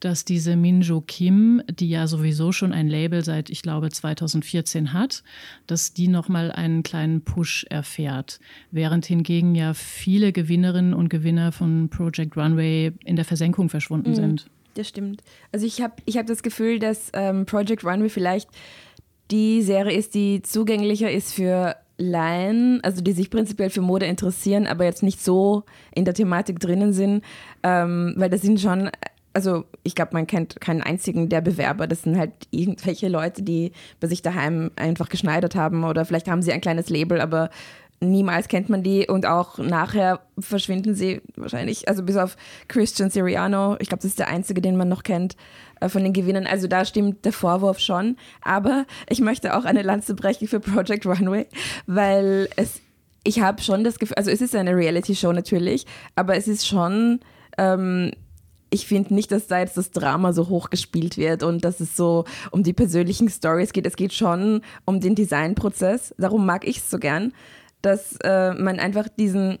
dass 0.00 0.24
diese 0.24 0.56
Minjo 0.56 1.00
Kim, 1.00 1.62
die 1.68 1.88
ja 1.88 2.06
sowieso 2.06 2.52
schon 2.52 2.72
ein 2.72 2.88
Label 2.88 3.24
seit, 3.24 3.50
ich 3.50 3.62
glaube, 3.62 3.90
2014 3.90 4.92
hat, 4.92 5.22
dass 5.66 5.92
die 5.92 6.08
nochmal 6.08 6.52
einen 6.52 6.82
kleinen 6.82 7.22
Push 7.22 7.66
erfährt. 7.68 8.40
Während 8.70 9.06
hingegen 9.06 9.54
ja 9.54 9.74
viele 9.74 10.32
Gewinnerinnen 10.32 10.94
und 10.94 11.08
Gewinner 11.08 11.52
von 11.52 11.88
Project 11.88 12.36
Runway 12.36 12.92
in 13.04 13.16
der 13.16 13.24
Versenkung 13.24 13.68
verschwunden 13.68 14.10
mhm, 14.10 14.14
sind. 14.14 14.46
Das 14.74 14.88
stimmt. 14.88 15.22
Also 15.50 15.66
ich 15.66 15.80
habe 15.80 15.94
ich 16.04 16.16
hab 16.16 16.26
das 16.26 16.42
Gefühl, 16.42 16.78
dass 16.78 17.10
ähm, 17.12 17.46
Project 17.46 17.84
Runway 17.84 18.08
vielleicht 18.08 18.48
die 19.30 19.62
Serie 19.62 19.96
ist, 19.96 20.14
die 20.14 20.42
zugänglicher 20.42 21.10
ist 21.10 21.34
für 21.34 21.76
Laien, 21.98 22.80
also 22.84 23.02
die 23.02 23.12
sich 23.12 23.28
prinzipiell 23.28 23.70
für 23.70 23.80
Mode 23.80 24.06
interessieren, 24.06 24.66
aber 24.68 24.84
jetzt 24.84 25.02
nicht 25.02 25.22
so 25.22 25.64
in 25.92 26.04
der 26.04 26.14
Thematik 26.14 26.60
drinnen 26.60 26.92
sind, 26.92 27.24
ähm, 27.64 28.14
weil 28.16 28.30
das 28.30 28.42
sind 28.42 28.60
schon 28.60 28.88
also 29.38 29.66
ich 29.84 29.94
glaube, 29.94 30.14
man 30.14 30.26
kennt 30.26 30.60
keinen 30.60 30.82
einzigen 30.82 31.28
der 31.28 31.40
Bewerber. 31.40 31.86
Das 31.86 32.02
sind 32.02 32.18
halt 32.18 32.32
irgendwelche 32.50 33.06
Leute, 33.06 33.42
die 33.42 33.70
bei 34.00 34.08
sich 34.08 34.20
daheim 34.20 34.72
einfach 34.74 35.08
geschneidert 35.08 35.54
haben 35.54 35.84
oder 35.84 36.04
vielleicht 36.04 36.26
haben 36.26 36.42
sie 36.42 36.50
ein 36.50 36.60
kleines 36.60 36.88
Label, 36.88 37.20
aber 37.20 37.48
niemals 38.00 38.48
kennt 38.48 38.68
man 38.68 38.82
die 38.82 39.06
und 39.06 39.26
auch 39.26 39.58
nachher 39.58 40.18
verschwinden 40.40 40.96
sie 40.96 41.22
wahrscheinlich, 41.36 41.86
also 41.86 42.02
bis 42.02 42.16
auf 42.16 42.36
Christian 42.66 43.10
Siriano, 43.10 43.76
ich 43.78 43.88
glaube, 43.88 44.02
das 44.02 44.10
ist 44.10 44.18
der 44.18 44.26
einzige, 44.26 44.60
den 44.60 44.76
man 44.76 44.88
noch 44.88 45.04
kennt 45.04 45.36
äh, 45.78 45.88
von 45.88 46.02
den 46.02 46.12
Gewinnern. 46.12 46.48
Also 46.48 46.66
da 46.66 46.84
stimmt 46.84 47.24
der 47.24 47.32
Vorwurf 47.32 47.78
schon. 47.78 48.16
Aber 48.42 48.86
ich 49.08 49.20
möchte 49.20 49.56
auch 49.56 49.64
eine 49.64 49.82
Lanze 49.82 50.16
brechen 50.16 50.48
für 50.48 50.58
Project 50.58 51.06
Runway, 51.06 51.46
weil 51.86 52.48
es, 52.56 52.80
ich 53.22 53.40
habe 53.40 53.62
schon 53.62 53.84
das 53.84 54.00
Gefühl, 54.00 54.16
also 54.16 54.32
es 54.32 54.40
ist 54.40 54.56
eine 54.56 54.74
Reality-Show 54.74 55.30
natürlich, 55.30 55.86
aber 56.16 56.34
es 56.34 56.48
ist 56.48 56.66
schon 56.66 57.20
ähm, 57.56 58.10
ich 58.70 58.86
finde 58.86 59.14
nicht, 59.14 59.32
dass 59.32 59.46
da 59.46 59.58
jetzt 59.58 59.76
das 59.76 59.90
Drama 59.90 60.32
so 60.32 60.48
hoch 60.48 60.70
gespielt 60.70 61.16
wird 61.16 61.42
und 61.42 61.64
dass 61.64 61.80
es 61.80 61.96
so 61.96 62.24
um 62.50 62.62
die 62.62 62.72
persönlichen 62.72 63.28
Stories 63.28 63.72
geht. 63.72 63.86
Es 63.86 63.96
geht 63.96 64.12
schon 64.12 64.62
um 64.84 65.00
den 65.00 65.14
Designprozess. 65.14 66.14
Darum 66.18 66.44
mag 66.44 66.66
ich 66.66 66.78
es 66.78 66.90
so 66.90 66.98
gern, 66.98 67.32
dass 67.82 68.16
äh, 68.24 68.54
man 68.54 68.78
einfach 68.78 69.08
diesen 69.08 69.58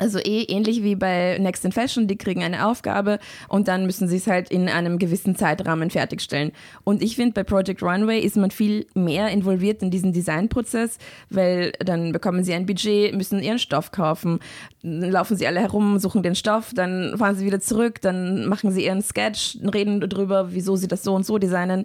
also 0.00 0.18
eh 0.18 0.44
ähnlich 0.44 0.82
wie 0.82 0.94
bei 0.94 1.36
Next 1.38 1.64
in 1.64 1.72
Fashion, 1.72 2.06
die 2.06 2.16
kriegen 2.16 2.42
eine 2.42 2.66
Aufgabe 2.66 3.18
und 3.48 3.68
dann 3.68 3.84
müssen 3.84 4.08
sie 4.08 4.16
es 4.16 4.26
halt 4.26 4.50
in 4.50 4.68
einem 4.68 4.98
gewissen 4.98 5.36
Zeitrahmen 5.36 5.90
fertigstellen. 5.90 6.52
Und 6.84 7.02
ich 7.02 7.16
finde, 7.16 7.34
bei 7.34 7.44
Project 7.44 7.82
Runway 7.82 8.18
ist 8.18 8.36
man 8.36 8.50
viel 8.50 8.86
mehr 8.94 9.28
involviert 9.28 9.82
in 9.82 9.90
diesen 9.90 10.12
Designprozess, 10.12 10.98
weil 11.28 11.72
dann 11.84 12.12
bekommen 12.12 12.42
sie 12.44 12.54
ein 12.54 12.64
Budget, 12.64 13.14
müssen 13.14 13.42
ihren 13.42 13.58
Stoff 13.58 13.92
kaufen, 13.92 14.40
laufen 14.82 15.36
sie 15.36 15.46
alle 15.46 15.60
herum, 15.60 15.98
suchen 15.98 16.22
den 16.22 16.34
Stoff, 16.34 16.72
dann 16.74 17.18
fahren 17.18 17.36
sie 17.36 17.44
wieder 17.44 17.60
zurück, 17.60 18.00
dann 18.00 18.46
machen 18.46 18.70
sie 18.70 18.84
ihren 18.86 19.02
Sketch, 19.02 19.58
reden 19.62 20.00
darüber, 20.00 20.54
wieso 20.54 20.76
sie 20.76 20.88
das 20.88 21.02
so 21.02 21.14
und 21.14 21.26
so 21.26 21.36
designen 21.36 21.84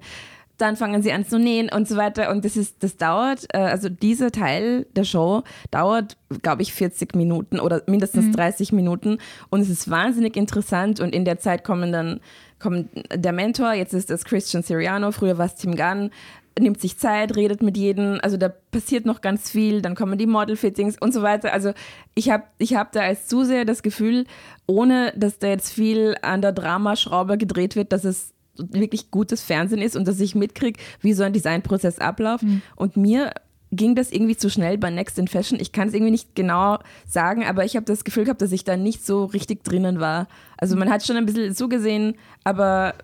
dann 0.58 0.76
fangen 0.76 1.02
sie 1.02 1.12
an 1.12 1.26
zu 1.26 1.38
nähen 1.40 1.70
und 1.70 1.88
so 1.88 1.96
weiter. 1.98 2.32
Und 2.32 2.46
das 2.46 2.58
ist, 2.58 2.84
das 2.84 2.98
dauert, 2.98 3.46
äh, 3.54 3.58
also 3.58 3.90
dieser 3.90 4.32
Teil 4.32 4.86
der 4.96 5.04
Show 5.04 5.44
dauert, 5.72 6.18
glaube 6.42 6.62
ich, 6.62 6.74
40 6.74 7.16
Minuten 7.16 7.60
oder 7.60 7.82
mindestens 7.88 8.26
mhm. 8.26 8.34
30 8.34 8.72
Minuten. 8.72 9.18
Und 9.50 9.62
es 9.62 9.70
ist 9.70 9.90
wahnsinnig 9.90 10.38
interessant. 10.38 11.00
Und 11.00 11.14
in 11.14 11.26
der 11.26 11.40
Zeit 11.40 11.64
kommen 11.64 11.92
dann 11.92 12.20
kommt 12.60 12.90
der 13.14 13.34
Mentor, 13.34 13.74
jetzt 13.74 13.94
ist 13.94 14.10
das 14.10 14.26
Christian 14.26 14.64
Siriano, 14.64 15.12
früher 15.12 15.38
war 15.38 15.46
es 15.46 15.56
Tim 15.56 15.76
Gunn, 15.76 16.10
nimmt 16.60 16.80
sich 16.80 16.98
Zeit, 16.98 17.36
redet 17.36 17.62
mit 17.62 17.78
jedem, 17.78 18.20
also 18.22 18.38
da 18.38 18.50
passiert 18.50 19.06
noch 19.06 19.22
ganz 19.22 19.50
viel, 19.50 19.82
dann 19.82 19.96
kommen 19.96 20.18
die 20.18 20.26
Model-Fittings 20.26 20.98
und 21.00 21.14
so 21.14 21.22
weiter. 21.22 21.52
Also 21.52 21.74
ich 22.14 22.30
habe 22.30 22.44
ich 22.58 22.76
hab 22.76 22.94
da 22.94 23.02
als 23.02 23.28
Zuseher 23.28 23.66
das 23.66 23.84
Gefühl, 23.84 24.26
ohne 24.68 25.14
dass 25.18 25.38
da 25.38 25.48
jetzt 25.48 25.74
viel 25.74 26.16
an 26.22 26.42
der 26.42 26.54
Dramaschraube 26.54 27.38
gedreht 27.38 27.76
wird, 27.76 27.92
dass 27.92 28.06
es 28.06 28.34
wirklich 28.58 29.12
gutes 29.12 29.44
Fernsehen 29.44 29.82
ist 29.82 29.96
und 29.96 30.08
dass 30.08 30.20
ich 30.20 30.36
mitkriege, 30.36 30.80
wie 31.02 31.14
so 31.14 31.24
ein 31.24 31.34
Designprozess 31.34 32.00
abläuft. 32.00 32.44
Mhm. 32.44 32.62
Und 32.76 32.98
mir 32.98 33.34
ging 33.72 33.96
das 33.96 34.12
irgendwie 34.12 34.38
zu 34.38 34.50
schnell 34.50 34.78
bei 34.78 34.90
Next 34.90 35.20
in 35.20 35.28
Fashion. 35.28 35.60
Ich 35.60 35.72
kann 35.72 35.88
es 35.88 35.94
irgendwie 35.94 36.12
nicht 36.12 36.36
genau 36.36 36.80
sagen, 37.08 37.44
aber 37.44 37.66
ich 37.66 37.76
habe 37.76 37.86
das 37.86 38.04
Gefühl 38.04 38.24
gehabt, 38.24 38.42
dass 38.42 38.52
ich 38.52 38.64
da 38.64 38.78
nicht 38.78 39.06
so 39.06 39.26
richtig 39.26 39.64
drinnen 39.64 40.00
war. 40.00 40.28
Also 40.58 40.76
man 40.76 40.90
hat 40.90 41.06
schon 41.06 41.18
ein 41.18 41.26
bisschen 41.26 41.54
zugesehen, 41.56 42.16
aber 42.44 42.96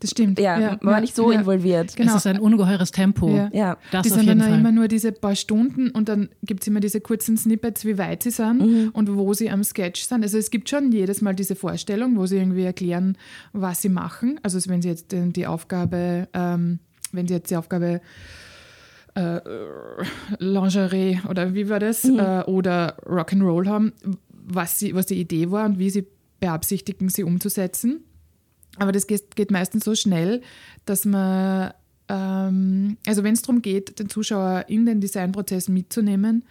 das 0.00 0.10
stimmt. 0.10 0.38
Ja, 0.38 0.58
ja 0.58 0.78
man 0.80 0.94
war 0.94 1.00
nicht 1.00 1.16
so 1.16 1.32
ja, 1.32 1.40
involviert. 1.40 1.96
Genau. 1.96 2.12
Es 2.12 2.18
ist 2.18 2.26
ein 2.26 2.38
ungeheures 2.38 2.92
Tempo. 2.92 3.28
Ja. 3.28 3.50
ja. 3.52 3.78
Das 3.90 4.02
die 4.02 4.10
sind 4.10 4.28
dann 4.28 4.40
Fall. 4.40 4.58
immer 4.58 4.70
nur 4.70 4.88
diese 4.88 5.12
paar 5.12 5.34
Stunden 5.34 5.90
und 5.90 6.08
dann 6.08 6.28
gibt 6.42 6.62
es 6.62 6.68
immer 6.68 6.80
diese 6.80 7.00
kurzen 7.00 7.36
Snippets, 7.36 7.84
wie 7.84 7.98
weit 7.98 8.22
sie 8.22 8.30
sind 8.30 8.60
mhm. 8.60 8.90
und 8.92 9.16
wo 9.16 9.34
sie 9.34 9.50
am 9.50 9.64
Sketch 9.64 10.02
sind. 10.02 10.22
Also 10.22 10.38
es 10.38 10.50
gibt 10.50 10.68
schon 10.68 10.92
jedes 10.92 11.20
Mal 11.20 11.34
diese 11.34 11.56
Vorstellung, 11.56 12.16
wo 12.16 12.26
sie 12.26 12.36
irgendwie 12.36 12.62
erklären, 12.62 13.16
was 13.52 13.82
sie 13.82 13.88
machen. 13.88 14.38
Also 14.42 14.58
wenn 14.68 14.82
sie 14.82 14.88
jetzt 14.88 15.06
die 15.10 15.46
Aufgabe, 15.46 16.28
ähm, 16.32 16.78
wenn 17.12 17.26
sie 17.26 17.34
jetzt 17.34 17.50
die 17.50 17.56
Aufgabe 17.56 18.00
äh, 19.14 19.40
Lingerie 20.38 21.20
oder 21.28 21.54
wie 21.54 21.68
war 21.68 21.80
das? 21.80 22.04
Mhm. 22.04 22.18
Äh, 22.20 22.42
oder 22.44 22.96
Rock'n'Roll 23.04 23.66
haben, 23.66 23.92
was, 24.30 24.78
sie, 24.78 24.94
was 24.94 25.06
die 25.06 25.20
Idee 25.20 25.50
war 25.50 25.66
und 25.66 25.78
wie 25.78 25.90
sie 25.90 26.06
beabsichtigen, 26.40 27.08
sie 27.08 27.24
umzusetzen. 27.24 28.04
Aber 28.76 28.92
das 28.92 29.06
geht, 29.06 29.34
geht 29.36 29.50
meistens 29.50 29.84
so 29.84 29.94
schnell, 29.94 30.42
dass 30.84 31.04
man, 31.04 31.72
ähm, 32.08 32.96
also 33.06 33.24
wenn 33.24 33.34
es 33.34 33.42
darum 33.42 33.62
geht, 33.62 33.98
den 33.98 34.08
Zuschauer 34.08 34.66
in 34.68 34.86
den 34.86 35.00
Designprozess 35.00 35.68
mitzunehmen, 35.68 36.44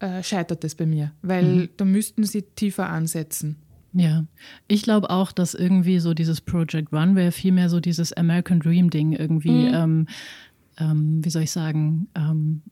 äh, 0.00 0.22
scheitert 0.22 0.64
das 0.64 0.74
bei 0.74 0.86
mir, 0.86 1.12
weil 1.22 1.44
mhm. 1.44 1.68
da 1.76 1.84
müssten 1.84 2.24
sie 2.24 2.42
tiefer 2.42 2.88
ansetzen. 2.88 3.56
Ja, 3.92 4.24
ich 4.68 4.82
glaube 4.82 5.10
auch, 5.10 5.32
dass 5.32 5.54
irgendwie 5.54 5.98
so 5.98 6.14
dieses 6.14 6.40
Project 6.40 6.92
Runway 6.92 7.32
vielmehr 7.32 7.68
so 7.68 7.80
dieses 7.80 8.12
American 8.12 8.60
Dream 8.60 8.90
Ding 8.90 9.12
irgendwie, 9.12 9.50
mhm. 9.50 9.74
ähm, 9.74 10.06
ähm, 10.78 11.24
wie 11.24 11.30
soll 11.30 11.42
ich 11.42 11.50
sagen, 11.50 12.08
ähm, 12.14 12.62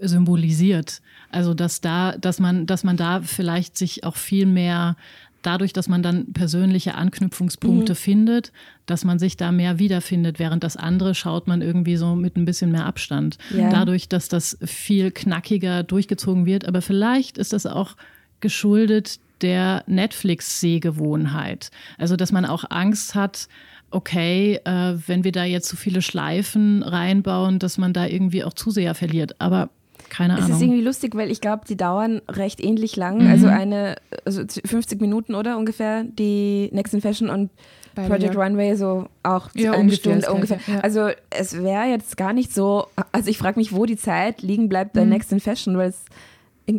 symbolisiert. 0.00 1.02
Also 1.30 1.54
dass 1.54 1.80
da, 1.80 2.16
dass 2.16 2.40
man, 2.40 2.66
dass 2.66 2.84
man 2.84 2.96
da 2.96 3.20
vielleicht 3.20 3.76
sich 3.76 4.04
auch 4.04 4.16
viel 4.16 4.46
mehr 4.46 4.96
dadurch, 5.42 5.72
dass 5.72 5.88
man 5.88 6.02
dann 6.02 6.32
persönliche 6.32 6.94
Anknüpfungspunkte 6.94 7.92
mhm. 7.92 7.96
findet, 7.96 8.52
dass 8.86 9.04
man 9.04 9.18
sich 9.18 9.36
da 9.36 9.52
mehr 9.52 9.78
wiederfindet, 9.78 10.38
während 10.38 10.64
das 10.64 10.76
andere 10.76 11.14
schaut 11.14 11.46
man 11.46 11.62
irgendwie 11.62 11.96
so 11.96 12.14
mit 12.14 12.36
ein 12.36 12.44
bisschen 12.44 12.72
mehr 12.72 12.86
Abstand. 12.86 13.38
Ja. 13.54 13.70
Dadurch, 13.70 14.08
dass 14.08 14.28
das 14.28 14.58
viel 14.64 15.10
knackiger 15.10 15.82
durchgezogen 15.82 16.46
wird. 16.46 16.66
Aber 16.66 16.82
vielleicht 16.82 17.38
ist 17.38 17.52
das 17.52 17.66
auch 17.66 17.96
geschuldet 18.40 19.20
der 19.42 19.84
Netflix-Sehgewohnheit. 19.86 21.70
Also, 21.96 22.16
dass 22.16 22.32
man 22.32 22.44
auch 22.44 22.64
Angst 22.70 23.14
hat, 23.14 23.48
okay, 23.90 24.60
äh, 24.64 24.94
wenn 25.06 25.24
wir 25.24 25.32
da 25.32 25.44
jetzt 25.44 25.68
so 25.68 25.76
viele 25.76 26.02
Schleifen 26.02 26.82
reinbauen, 26.82 27.58
dass 27.58 27.78
man 27.78 27.92
da 27.92 28.06
irgendwie 28.06 28.44
auch 28.44 28.52
Zuseher 28.52 28.94
verliert. 28.94 29.40
Aber 29.40 29.70
keine 30.08 30.34
Ahnung. 30.34 30.48
Es 30.48 30.56
ist 30.56 30.62
irgendwie 30.62 30.80
lustig, 30.80 31.14
weil 31.14 31.30
ich 31.30 31.40
glaube, 31.40 31.62
die 31.68 31.76
dauern 31.76 32.22
recht 32.28 32.62
ähnlich 32.62 32.96
lang. 32.96 33.24
Mhm. 33.24 33.30
Also 33.30 33.46
eine, 33.48 33.96
also 34.24 34.42
50 34.46 35.00
Minuten 35.00 35.34
oder 35.34 35.56
ungefähr, 35.58 36.04
die 36.04 36.70
Next 36.72 36.94
in 36.94 37.00
Fashion 37.00 37.30
und 37.30 37.50
Beide, 37.94 38.08
Project 38.08 38.34
ja. 38.34 38.42
Runway 38.42 38.74
so 38.76 39.08
auch 39.22 39.48
ja, 39.54 39.72
eine 39.72 39.92
Stunde 39.92 40.30
ungefähr. 40.32 40.60
Ja. 40.66 40.80
Also 40.80 41.10
es 41.30 41.62
wäre 41.62 41.86
jetzt 41.86 42.16
gar 42.16 42.32
nicht 42.32 42.54
so, 42.54 42.86
also 43.12 43.28
ich 43.28 43.38
frage 43.38 43.58
mich, 43.58 43.72
wo 43.72 43.86
die 43.86 43.96
Zeit 43.96 44.42
liegen 44.42 44.68
bleibt 44.68 44.92
bei 44.92 45.04
mhm. 45.04 45.10
Next 45.10 45.32
in 45.32 45.40
Fashion, 45.40 45.76
weil 45.76 45.90
es 45.90 46.04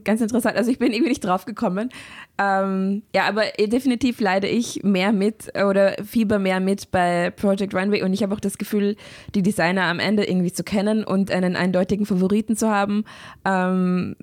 ganz 0.04 0.22
interessant. 0.22 0.56
Also 0.58 0.72
ich 0.72 0.80
bin 0.80 0.92
irgendwie 0.92 1.10
nicht 1.10 1.24
drauf 1.24 1.46
gekommen. 1.46 1.90
Ähm, 2.38 3.04
ja, 3.14 3.28
aber 3.28 3.44
definitiv 3.58 4.20
leide 4.20 4.48
ich 4.48 4.84
mehr 4.84 5.12
mit 5.12 5.52
oder 5.56 5.96
fieber 6.04 6.40
mehr 6.40 6.60
mit 6.60 6.92
bei 6.92 7.32
Project 7.32 7.74
Runway 7.74 8.04
und 8.04 8.14
ich 8.14 8.24
habe 8.24 8.34
auch 8.34 8.40
das 8.40 8.58
Gefühl, 8.58 8.96
die 9.36 9.42
Designer 9.42 9.84
am 9.84 10.00
Ende 10.00 10.24
irgendwie 10.24 10.54
zu 10.54 10.64
kennen 10.64 11.04
und 11.04 11.32
einen 11.32 11.56
eindeutigen 11.56 12.06
Favoriten 12.06 12.56
zu 12.56 12.70
haben. 12.70 13.04
Ähm, 13.46 14.16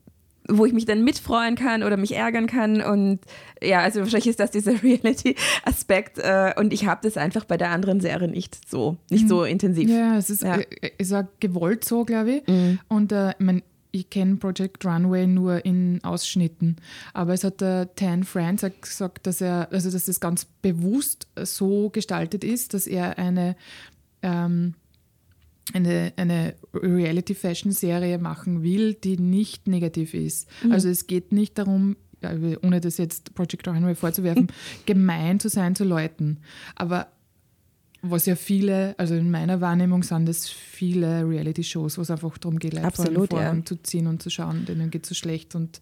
wo 0.49 0.65
ich 0.65 0.73
mich 0.73 0.85
dann 0.85 1.03
mitfreuen 1.03 1.57
kann 1.57 1.83
oder 1.83 1.97
mich 1.97 2.15
ärgern 2.15 2.47
kann. 2.47 2.81
Und 2.81 3.21
ja, 3.63 3.81
also 3.81 4.01
wahrscheinlich 4.01 4.29
ist 4.29 4.41
das 4.41 4.51
dieser 4.51 4.73
Reality-Aspekt. 4.83 6.19
Äh, 6.19 6.55
und 6.57 6.73
ich 6.73 6.87
habe 6.87 7.01
das 7.03 7.17
einfach 7.17 7.45
bei 7.45 7.57
der 7.57 7.71
anderen 7.71 8.01
Serie 8.01 8.29
nicht 8.29 8.69
so, 8.69 8.97
nicht 9.11 9.25
mhm. 9.25 9.29
so 9.29 9.45
intensiv. 9.45 9.91
Ja, 9.91 10.17
es 10.17 10.31
ist, 10.31 10.43
ja. 10.43 10.57
Äh, 10.57 10.93
ist 10.99 11.13
auch 11.13 11.25
gewollt 11.41 11.85
so, 11.85 12.05
glaube 12.05 12.37
ich. 12.37 12.47
Mhm. 12.47 12.79
Und 12.89 13.13
äh, 13.13 13.31
ich 13.31 13.45
meine, 13.45 13.63
ich 13.91 14.11
kenne 14.11 14.37
Project 14.37 14.85
Runway 14.85 15.27
nur 15.27 15.65
in 15.65 16.03
Ausschnitten. 16.05 16.77
Aber 17.13 17.35
es 17.35 17.45
hat 17.45 17.61
der 17.61 17.95
Tan 17.95 18.25
France 18.25 18.71
gesagt, 18.81 19.27
dass 19.27 19.41
er, 19.41 19.69
also 19.73 19.91
dass 19.91 20.07
das 20.07 20.21
ganz 20.21 20.45
bewusst 20.63 21.29
so 21.43 21.91
gestaltet 21.91 22.45
ist, 22.45 22.75
dass 22.75 22.87
er 22.87 23.19
eine, 23.19 23.57
ähm, 24.23 24.75
eine, 25.73 26.13
eine 26.17 26.55
Reality-Fashion-Serie 26.75 28.19
machen 28.19 28.63
will, 28.63 28.95
die 28.95 29.19
nicht 29.19 29.67
negativ 29.67 30.15
ist. 30.15 30.49
Mhm. 30.63 30.73
Also 30.73 30.89
es 30.89 31.07
geht 31.07 31.33
nicht 31.33 31.59
darum, 31.59 31.97
ohne 32.63 32.81
das 32.81 32.99
jetzt 32.99 33.35
Project 33.35 33.69
Runway 33.69 33.95
vorzuwerfen, 33.95 34.49
gemein 34.87 35.41
zu 35.41 35.49
sein 35.49 35.75
zu 35.75 35.85
Leuten. 35.85 36.39
Aber 36.75 37.09
was 38.03 38.27
ja 38.27 38.37
viele, 38.37 38.95
also 38.99 39.15
in 39.15 39.31
meiner 39.31 39.61
Wahrnehmung 39.61 40.03
sind 40.03 40.29
es 40.29 40.49
viele 40.49 41.29
Reality-Shows, 41.29 41.99
wo 41.99 42.03
es 42.03 42.11
einfach 42.11 42.37
darum 42.39 42.59
geht, 42.59 42.75
Leute 42.75 42.87
Absolut, 42.87 43.31
vor 43.31 43.41
ja. 43.41 43.65
zu 43.65 43.77
ziehen 43.77 44.07
und 44.07 44.23
zu 44.23 44.31
schauen, 44.31 44.65
denen 44.67 44.91
geht 44.91 45.05
es 45.05 45.11
so 45.11 45.15
schlecht 45.15 45.55
und 45.55 45.81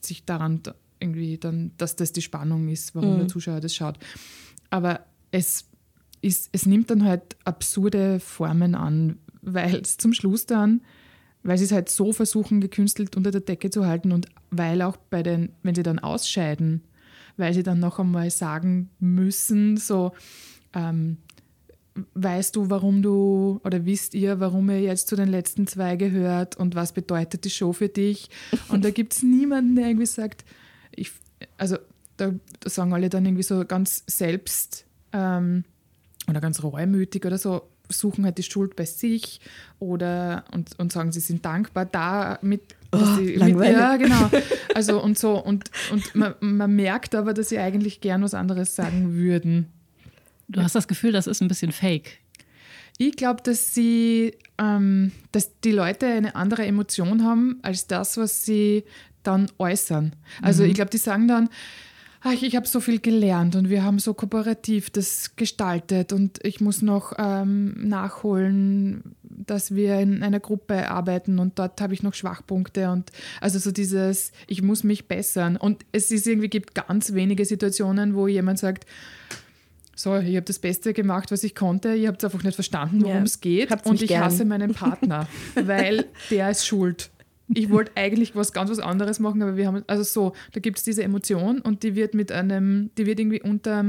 sich 0.00 0.24
daran 0.24 0.62
irgendwie 1.00 1.38
dann, 1.38 1.72
dass 1.76 1.96
das 1.96 2.12
die 2.12 2.22
Spannung 2.22 2.68
ist, 2.68 2.94
warum 2.94 3.14
mhm. 3.14 3.18
der 3.20 3.28
Zuschauer 3.28 3.60
das 3.60 3.74
schaut. 3.74 3.98
Aber 4.70 5.00
es, 5.30 5.66
ist, 6.20 6.48
es 6.52 6.66
nimmt 6.66 6.90
dann 6.90 7.04
halt 7.04 7.36
absurde 7.44 8.20
Formen 8.20 8.74
an, 8.74 9.18
weil 9.42 9.76
es 9.76 9.96
zum 9.98 10.12
Schluss 10.12 10.46
dann, 10.46 10.82
weil 11.42 11.58
sie 11.58 11.64
es 11.64 11.72
halt 11.72 11.88
so 11.88 12.12
versuchen, 12.12 12.60
gekünstelt 12.60 13.16
unter 13.16 13.30
der 13.30 13.42
Decke 13.42 13.70
zu 13.70 13.86
halten 13.86 14.12
und 14.12 14.28
weil 14.50 14.80
auch 14.82 14.96
bei 14.96 15.22
den, 15.22 15.52
wenn 15.62 15.74
sie 15.74 15.82
dann 15.82 15.98
ausscheiden, 15.98 16.82
weil 17.36 17.52
sie 17.52 17.62
dann 17.62 17.80
noch 17.80 17.98
einmal 17.98 18.30
sagen 18.30 18.90
müssen, 19.00 19.76
so, 19.76 20.12
ähm, 20.72 21.18
weißt 22.14 22.56
du, 22.56 22.70
warum 22.70 23.02
du 23.02 23.60
oder 23.64 23.84
wisst 23.84 24.14
ihr, 24.14 24.40
warum 24.40 24.68
ihr 24.70 24.80
jetzt 24.80 25.08
zu 25.08 25.16
den 25.16 25.28
letzten 25.28 25.66
zwei 25.66 25.96
gehört 25.96 26.56
und 26.56 26.74
was 26.74 26.92
bedeutet 26.92 27.44
die 27.44 27.50
Show 27.50 27.72
für 27.72 27.88
dich? 27.88 28.30
Und 28.68 28.84
da 28.84 28.90
gibt 28.90 29.14
es 29.14 29.22
niemanden, 29.22 29.76
der 29.76 29.86
irgendwie 29.86 30.06
sagt, 30.06 30.44
ich, 30.94 31.12
also 31.56 31.76
da, 32.16 32.32
da, 32.60 32.70
sagen 32.70 32.92
alle 32.92 33.08
dann 33.08 33.24
irgendwie 33.24 33.42
so 33.42 33.64
ganz 33.64 34.02
selbst 34.06 34.86
ähm, 35.12 35.64
oder 36.28 36.40
ganz 36.40 36.62
reumütig 36.62 37.24
oder 37.24 37.38
so, 37.38 37.62
suchen 37.88 38.24
halt 38.24 38.38
die 38.38 38.42
Schuld 38.42 38.76
bei 38.76 38.86
sich 38.86 39.40
oder 39.78 40.44
und, 40.52 40.78
und 40.78 40.92
sagen, 40.92 41.12
sie 41.12 41.20
sind 41.20 41.44
dankbar 41.44 41.84
damit. 41.84 42.74
Oh, 42.92 42.98
sie, 43.16 43.36
mit, 43.36 43.72
ja, 43.72 43.96
genau. 43.96 44.30
Also 44.74 45.02
und 45.02 45.18
so. 45.18 45.42
Und, 45.42 45.70
und 45.92 46.14
man, 46.14 46.34
man 46.40 46.74
merkt 46.74 47.14
aber, 47.14 47.34
dass 47.34 47.50
sie 47.50 47.58
eigentlich 47.58 48.00
gern 48.00 48.22
was 48.22 48.34
anderes 48.34 48.74
sagen 48.74 49.14
würden. 49.14 49.68
Du 50.48 50.62
hast 50.62 50.74
das 50.74 50.88
Gefühl, 50.88 51.12
das 51.12 51.26
ist 51.26 51.40
ein 51.40 51.48
bisschen 51.48 51.72
fake. 51.72 52.18
Ich 52.98 53.16
glaube, 53.16 53.42
dass 53.42 53.74
sie, 53.74 54.34
ähm, 54.58 55.12
dass 55.32 55.60
die 55.60 55.72
Leute 55.72 56.06
eine 56.06 56.36
andere 56.36 56.64
Emotion 56.64 57.24
haben 57.24 57.58
als 57.62 57.86
das, 57.86 58.16
was 58.16 58.44
sie 58.44 58.84
dann 59.24 59.50
äußern. 59.58 60.14
Also 60.42 60.62
mhm. 60.62 60.68
ich 60.68 60.74
glaube, 60.74 60.90
die 60.90 60.98
sagen 60.98 61.26
dann, 61.26 61.48
ach, 62.20 62.40
ich 62.40 62.56
habe 62.56 62.66
so 62.66 62.80
viel 62.80 63.00
gelernt 63.00 63.56
und 63.56 63.68
wir 63.68 63.84
haben 63.84 63.98
so 63.98 64.14
kooperativ 64.14 64.90
das 64.90 65.36
gestaltet 65.36 66.12
und 66.12 66.38
ich 66.44 66.60
muss 66.60 66.82
noch 66.82 67.12
ähm, 67.18 67.74
nachholen, 67.88 69.14
dass 69.22 69.74
wir 69.74 69.98
in 70.00 70.22
einer 70.22 70.40
Gruppe 70.40 70.88
arbeiten 70.90 71.38
und 71.38 71.58
dort 71.58 71.80
habe 71.80 71.92
ich 71.94 72.02
noch 72.02 72.14
Schwachpunkte 72.14 72.90
und 72.90 73.10
also 73.40 73.58
so 73.58 73.72
dieses, 73.72 74.32
ich 74.46 74.62
muss 74.62 74.84
mich 74.84 75.06
bessern. 75.06 75.56
Und 75.56 75.84
es 75.92 76.10
ist 76.10 76.26
irgendwie 76.26 76.48
gibt 76.48 76.74
ganz 76.74 77.12
wenige 77.12 77.44
Situationen, 77.44 78.14
wo 78.14 78.26
jemand 78.26 78.58
sagt, 78.58 78.86
so, 79.96 80.16
ich 80.16 80.36
habe 80.36 80.46
das 80.46 80.58
Beste 80.58 80.92
gemacht, 80.92 81.30
was 81.30 81.44
ich 81.44 81.54
konnte. 81.54 81.94
Ihr 81.94 82.08
habt 82.08 82.24
einfach 82.24 82.42
nicht 82.42 82.54
verstanden, 82.54 83.02
worum 83.04 83.22
es 83.22 83.40
geht. 83.40 83.70
Habt's 83.70 83.88
und 83.88 84.02
ich 84.02 84.08
gern. 84.08 84.24
hasse 84.24 84.44
meinen 84.44 84.74
Partner, 84.74 85.28
weil 85.54 86.06
der 86.30 86.50
ist 86.50 86.66
schuld. 86.66 87.10
Ich 87.52 87.70
wollte 87.70 87.92
eigentlich 87.94 88.34
was 88.34 88.52
ganz 88.52 88.70
was 88.70 88.78
anderes 88.78 89.20
machen, 89.20 89.42
aber 89.42 89.56
wir 89.56 89.66
haben, 89.66 89.84
also 89.86 90.02
so, 90.02 90.32
da 90.52 90.60
gibt 90.60 90.78
es 90.78 90.84
diese 90.84 91.02
Emotion 91.02 91.60
und 91.60 91.82
die 91.82 91.94
wird 91.94 92.14
mit 92.14 92.32
einem, 92.32 92.90
die 92.96 93.06
wird 93.06 93.20
irgendwie 93.20 93.42
unter, 93.42 93.84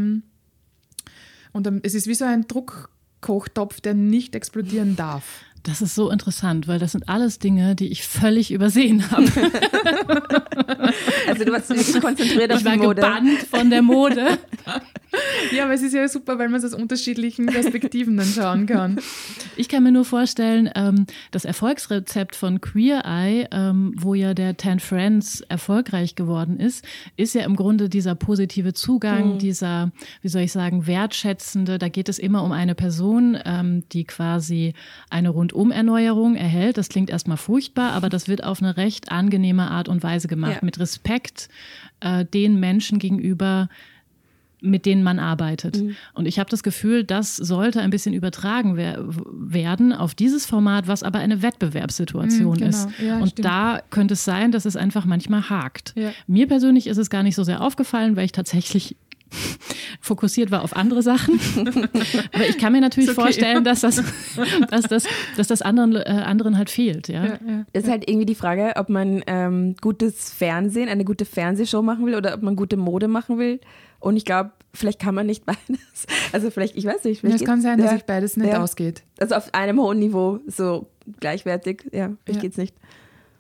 unter 1.53 1.74
es 1.83 1.95
ist 1.95 2.07
wie 2.07 2.15
so 2.15 2.25
ein 2.25 2.47
Druckkochtopf, 2.47 3.79
der 3.79 3.93
nicht 3.93 4.35
explodieren 4.35 4.95
darf. 4.97 5.45
Das 5.63 5.81
ist 5.81 5.95
so 5.95 6.12
interessant, 6.12 6.67
weil 6.67 6.77
das 6.77 6.91
sind 6.91 7.09
alles 7.09 7.39
Dinge, 7.39 7.75
die 7.75 7.88
ich 7.88 8.05
völlig 8.05 8.51
übersehen 8.51 9.09
habe. 9.09 9.25
also 11.27 11.43
du 11.43 11.51
warst 11.51 11.69
wirklich 11.69 12.00
konzentriert 12.00 12.51
auf 12.51 12.59
ich 12.59 12.65
die 12.65 12.77
Mode. 12.77 13.01
Ich 13.01 13.07
war 13.07 13.19
gebannt 13.19 13.41
von 13.50 13.69
der 13.71 13.81
Mode. 13.81 14.38
ja, 15.55 15.63
aber 15.63 15.74
es 15.74 15.81
ist 15.81 15.93
ja 15.93 16.07
super, 16.07 16.38
weil 16.38 16.50
man 16.50 16.60
es 16.60 16.65
aus 16.65 16.79
unterschiedlichen 16.79 17.45
Perspektiven 17.48 18.17
dann 18.17 18.27
schauen 18.27 18.65
kann. 18.65 19.00
Ich 19.55 19.69
kann 19.69 19.84
mir 19.84 19.91
nur 19.91 20.05
vorstellen, 20.05 20.69
ähm, 20.75 21.05
das 21.31 21.45
Erfolgsrezept 21.45 22.36
von 22.36 22.62
Queer 22.62 23.03
Eye, 23.05 23.48
ähm, 23.51 23.93
wo 23.98 24.13
ja 24.13 24.34
der 24.34 24.57
Ten 24.57 24.79
Friends 24.79 25.41
erfolgreich 25.41 26.15
geworden 26.15 26.60
ist, 26.60 26.86
ist 27.15 27.34
ja 27.34 27.43
im 27.43 27.55
Grunde 27.55 27.89
dieser 27.89 28.15
positive 28.15 28.74
Zugang, 28.74 29.36
mhm. 29.36 29.39
dieser, 29.39 29.91
wie 30.22 30.27
soll 30.27 30.41
ich 30.41 30.51
sagen, 30.51 30.88
wertschätzende, 30.88 31.77
da 31.77 31.89
geht 31.89 32.10
es 32.10 32.19
immer 32.19 32.43
um 32.43 32.51
eine 32.51 32.75
Person, 32.75 33.38
ähm, 33.45 33.84
die 33.93 34.03
quasi 34.03 34.74
eine 35.10 35.29
rund 35.29 35.45
Rundumerneuerung 35.55 36.36
erhält. 36.36 36.77
Das 36.77 36.89
klingt 36.89 37.10
erstmal 37.10 37.38
furchtbar, 37.38 37.91
aber 37.91 38.10
das 38.10 38.27
wird 38.27 38.43
auf 38.43 38.62
eine 38.62 38.77
recht 38.77 39.12
angenehme 39.12 39.69
Art 39.72 39.88
und 39.88 40.03
Weise 40.03 40.27
gemacht, 40.27 40.57
ja. 40.62 40.65
mit 40.65 40.79
Respekt 40.79 41.50
äh, 42.01 42.25
den 42.25 42.60
Menschen 42.60 43.00
gegenüber, 43.00 43.69
mit 44.65 44.86
denen 44.86 45.03
man 45.03 45.19
arbeitet. 45.19 45.81
Mhm. 45.81 45.95
Und 46.13 46.25
ich 46.25 46.39
habe 46.39 46.50
das 46.50 46.63
Gefühl, 46.63 47.03
das 47.03 47.35
sollte 47.35 47.81
ein 47.81 47.89
bisschen 47.89 48.13
übertragen 48.13 48.75
wer 48.75 49.03
werden 49.31 49.94
auf 49.94 50.16
dieses 50.16 50.46
Format, 50.46 50.87
was 50.87 51.03
aber 51.03 51.20
eine 51.20 51.42
Wettbewerbssituation 51.42 52.53
mhm, 52.53 52.57
genau. 52.57 52.70
ist. 52.70 52.89
Ja, 53.05 53.20
und 53.20 53.29
stimmt. 53.29 53.46
da 53.46 53.81
könnte 53.89 54.13
es 54.16 54.25
sein, 54.25 54.51
dass 54.51 54.66
es 54.66 54.75
einfach 54.75 55.05
manchmal 55.05 55.50
hakt. 55.50 55.94
Ja. 55.96 56.11
Mir 56.27 56.48
persönlich 56.48 56.87
ist 56.87 56.98
es 56.98 57.09
gar 57.09 57.24
nicht 57.24 57.35
so 57.35 57.44
sehr 57.44 57.61
aufgefallen, 57.61 58.16
weil 58.16 58.25
ich 58.25 58.31
tatsächlich 58.31 58.96
fokussiert 60.01 60.51
war 60.51 60.63
auf 60.63 60.75
andere 60.75 61.01
Sachen. 61.01 61.39
Aber 62.33 62.48
ich 62.48 62.57
kann 62.57 62.72
mir 62.72 62.81
natürlich 62.81 63.09
okay. 63.09 63.22
vorstellen, 63.22 63.63
dass 63.63 63.81
das, 63.81 64.01
dass 64.70 64.83
das, 64.83 65.05
dass 65.37 65.48
das 65.48 65.61
anderen, 65.61 65.96
äh, 65.96 66.24
anderen 66.25 66.57
halt 66.57 66.70
fehlt. 66.70 67.07
Ja? 67.07 67.25
Ja, 67.25 67.39
ja. 67.48 67.66
ist 67.74 67.87
halt 67.87 68.07
irgendwie 68.07 68.25
die 68.25 68.35
Frage, 68.35 68.74
ob 68.75 68.89
man 68.89 69.24
ähm, 69.27 69.75
gutes 69.81 70.31
Fernsehen, 70.31 70.89
eine 70.89 71.05
gute 71.05 71.25
Fernsehshow 71.25 71.81
machen 71.81 72.05
will 72.05 72.16
oder 72.16 72.33
ob 72.33 72.42
man 72.42 72.55
gute 72.55 72.77
Mode 72.77 73.07
machen 73.07 73.37
will. 73.39 73.59
Und 74.00 74.18
ich 74.18 74.25
glaube, 74.25 74.51
vielleicht 74.74 75.00
kann 75.00 75.16
man 75.16 75.25
nicht 75.25 75.46
beides. 75.46 76.05
Also 76.31 76.51
vielleicht, 76.51 76.75
ich 76.75 76.86
weiß 76.86 77.03
nicht. 77.03 77.24
Es 77.24 77.44
kann 77.44 77.62
sein, 77.62 77.79
dass 77.79 77.92
sich 77.92 78.03
beides 78.03 78.38
nicht 78.38 78.55
ausgeht. 78.55 79.03
Also 79.20 79.36
auf 79.36 79.53
einem 79.53 79.79
hohen 79.79 80.00
Niveau 80.00 80.40
so 80.48 80.88
gleichwertig. 81.20 81.90
Ja, 81.92 82.12
vielleicht 82.25 82.42
geht 82.42 82.51
es 82.51 82.58
nicht. 82.58 82.75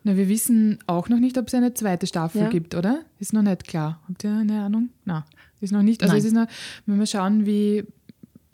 Na, 0.03 0.15
wir 0.15 0.29
wissen 0.29 0.77
auch 0.85 1.09
noch 1.09 1.19
nicht, 1.19 1.35
ob 1.39 1.47
es 1.47 1.55
eine 1.55 1.73
zweite 1.73 2.05
Staffel 2.05 2.49
gibt, 2.49 2.75
oder? 2.75 3.01
Ist 3.19 3.33
noch 3.33 3.41
nicht 3.41 3.67
klar. 3.67 3.99
Habt 4.07 4.23
ihr 4.23 4.37
eine 4.37 4.61
Ahnung? 4.61 4.89
Na. 5.03 5.25
Ist 5.61 5.73
noch 5.73 5.81
nicht. 5.81 6.03
Also 6.03 6.13
Nein. 6.13 6.19
es 6.19 6.25
ist 6.25 6.33
noch, 6.33 6.45
wenn 6.85 6.99
wir 6.99 7.07
schauen, 7.07 7.47
wie, 7.47 7.85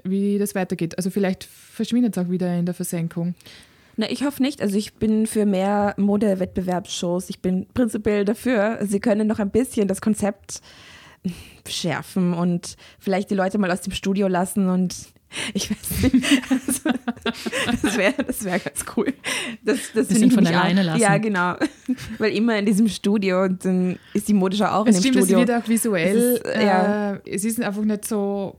wie 0.06 0.38
das 0.38 0.56
weitergeht. 0.56 0.98
Also 0.98 1.10
vielleicht 1.10 1.44
verschwindet 1.44 2.16
es 2.16 2.24
auch 2.24 2.30
wieder 2.30 2.58
in 2.58 2.66
der 2.66 2.74
Versenkung. 2.74 3.36
Na, 3.98 4.10
ich 4.10 4.24
hoffe 4.24 4.42
nicht. 4.42 4.62
Also 4.62 4.78
ich 4.78 4.94
bin 4.94 5.28
für 5.28 5.46
mehr 5.46 5.94
Modewettbewerbsshows. 5.98 7.30
Ich 7.30 7.42
bin 7.42 7.68
prinzipiell 7.74 8.24
dafür. 8.24 8.80
Sie 8.84 9.02
können 9.02 9.28
noch 9.28 9.40
ein 9.40 9.50
bisschen 9.50 9.90
das 9.90 10.00
Konzept 10.00 10.62
schärfen 11.68 12.34
und 12.34 12.76
vielleicht 13.00 13.30
die 13.30 13.36
Leute 13.36 13.58
mal 13.58 13.72
aus 13.72 13.82
dem 13.82 13.94
Studio 13.94 14.28
lassen 14.28 14.70
und 14.70 14.96
ich 15.54 15.72
weiß 15.72 16.14
nicht. 16.14 16.42
Also, 16.50 16.90
das 17.82 17.98
wäre 17.98 18.24
das 18.26 18.44
wär 18.44 18.60
ganz 18.60 18.84
cool. 18.96 19.14
Das, 19.64 19.80
das 19.94 20.08
Bisschen 20.08 20.32
von 20.32 20.46
alleine 20.46 20.84
lassen. 20.84 21.02
Ja, 21.02 21.18
genau. 21.18 21.56
Weil 22.18 22.34
immer 22.34 22.58
in 22.60 22.66
diesem 22.66 22.90
Studio 22.90 23.44
und 23.44 23.64
dann 23.64 23.98
ist 24.14 24.28
die 24.28 24.34
Modeschau 24.34 24.66
auch 24.66 24.88
es 24.88 24.98
in 24.98 25.04
dem 25.04 25.14
stimmt, 25.14 25.26
Studio. 25.26 25.42
Es 25.42 25.48
wird 25.48 25.64
auch 25.64 25.70
visuell. 25.70 26.18
Es 26.18 26.40
ist, 26.40 26.46
äh, 26.46 26.66
ja. 26.66 27.20
es 27.26 27.46
ist 27.46 27.62
einfach 27.62 27.84
nicht 27.84 28.06
so. 28.06 28.58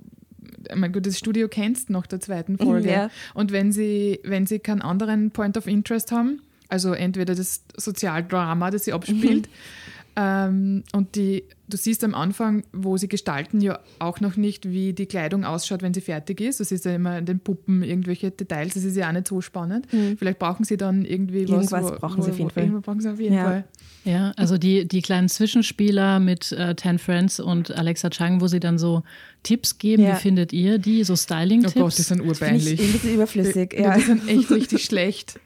Mein 0.74 0.92
Gott, 0.92 1.04
das 1.04 1.18
Studio 1.18 1.48
kennst 1.48 1.90
nach 1.90 2.06
der 2.06 2.20
zweiten 2.20 2.56
Folge. 2.56 2.90
Ja. 2.90 3.10
Und 3.34 3.52
wenn 3.52 3.72
sie, 3.72 4.20
wenn 4.22 4.46
sie 4.46 4.60
keinen 4.60 4.80
anderen 4.80 5.32
Point 5.32 5.58
of 5.58 5.66
Interest 5.66 6.12
haben, 6.12 6.40
also 6.68 6.92
entweder 6.92 7.34
das 7.34 7.64
Sozialdrama, 7.76 8.70
das 8.70 8.84
sie 8.84 8.92
abspielt, 8.92 9.48
mhm 9.48 9.91
ähm, 10.14 10.84
und 10.92 11.16
die, 11.16 11.44
du 11.68 11.76
siehst 11.76 12.04
am 12.04 12.14
Anfang, 12.14 12.64
wo 12.72 12.96
sie 12.96 13.08
gestalten, 13.08 13.60
ja 13.60 13.78
auch 13.98 14.20
noch 14.20 14.36
nicht, 14.36 14.68
wie 14.68 14.92
die 14.92 15.06
Kleidung 15.06 15.44
ausschaut, 15.44 15.80
wenn 15.82 15.94
sie 15.94 16.02
fertig 16.02 16.40
ist. 16.40 16.60
Du 16.60 16.64
siehst 16.64 16.84
ja 16.84 16.94
immer 16.94 17.18
in 17.18 17.24
den 17.24 17.40
Puppen 17.40 17.82
irgendwelche 17.82 18.30
Details, 18.30 18.74
das 18.74 18.84
ist 18.84 18.96
ja 18.96 19.08
auch 19.08 19.12
nicht 19.12 19.28
so 19.28 19.40
spannend. 19.40 19.90
Mhm. 19.92 20.18
Vielleicht 20.18 20.38
brauchen 20.38 20.64
sie 20.64 20.76
dann 20.76 21.04
irgendwie 21.04 21.40
Irgendwas 21.40 21.72
was. 21.72 21.80
Irgendwas 21.82 22.00
brauchen 22.00 22.18
wo, 22.18 22.22
sie 22.22 22.30
auf 22.30 22.38
jeden 22.38 22.50
Fall. 22.50 22.80
brauchen 22.82 23.00
sie 23.00 23.10
auf 23.10 23.20
jeden 23.20 23.34
ja. 23.34 23.44
Fall. 23.44 23.64
Ja, 24.04 24.32
also 24.36 24.58
die, 24.58 24.86
die 24.86 25.00
kleinen 25.00 25.28
Zwischenspieler 25.28 26.18
mit 26.18 26.52
äh, 26.52 26.74
Ten 26.74 26.98
Friends 26.98 27.38
und 27.40 27.70
Alexa 27.70 28.10
Chang, 28.10 28.40
wo 28.40 28.48
sie 28.48 28.60
dann 28.60 28.76
so 28.76 29.04
Tipps 29.44 29.78
geben. 29.78 30.02
Ja. 30.02 30.16
Wie 30.16 30.20
findet 30.20 30.52
ihr 30.52 30.78
die? 30.78 31.04
So 31.04 31.16
Styling-Tipps? 31.16 31.76
Oh 31.76 31.80
Gott, 31.80 31.98
die 31.98 32.02
sind 32.02 32.20
urbeinlich. 32.20 32.80
ein 32.80 32.92
bisschen 32.92 33.14
überflüssig. 33.14 33.70
Die, 33.70 33.82
ja. 33.82 33.94
die 33.94 34.02
sind 34.02 34.28
echt 34.28 34.50
richtig 34.50 34.84
schlecht. 34.84 35.38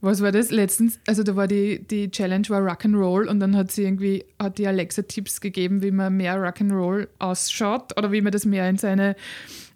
Was 0.00 0.22
war 0.22 0.30
das 0.30 0.50
letztens? 0.50 1.00
Also 1.06 1.24
da 1.24 1.34
war 1.34 1.48
die, 1.48 1.82
die 1.82 2.10
Challenge 2.10 2.48
war 2.50 2.60
Rock'n'Roll 2.60 3.26
und 3.26 3.40
dann 3.40 3.56
hat 3.56 3.72
sie 3.72 3.82
irgendwie, 3.82 4.24
hat 4.38 4.58
die 4.58 4.66
Alexa 4.66 5.02
Tipps 5.02 5.40
gegeben, 5.40 5.82
wie 5.82 5.90
man 5.90 6.16
mehr 6.16 6.36
Rock'n'Roll 6.36 7.08
ausschaut 7.18 7.96
oder 7.98 8.12
wie 8.12 8.20
man 8.20 8.30
das 8.30 8.44
mehr 8.44 8.68
in 8.68 8.78
seine 8.78 9.16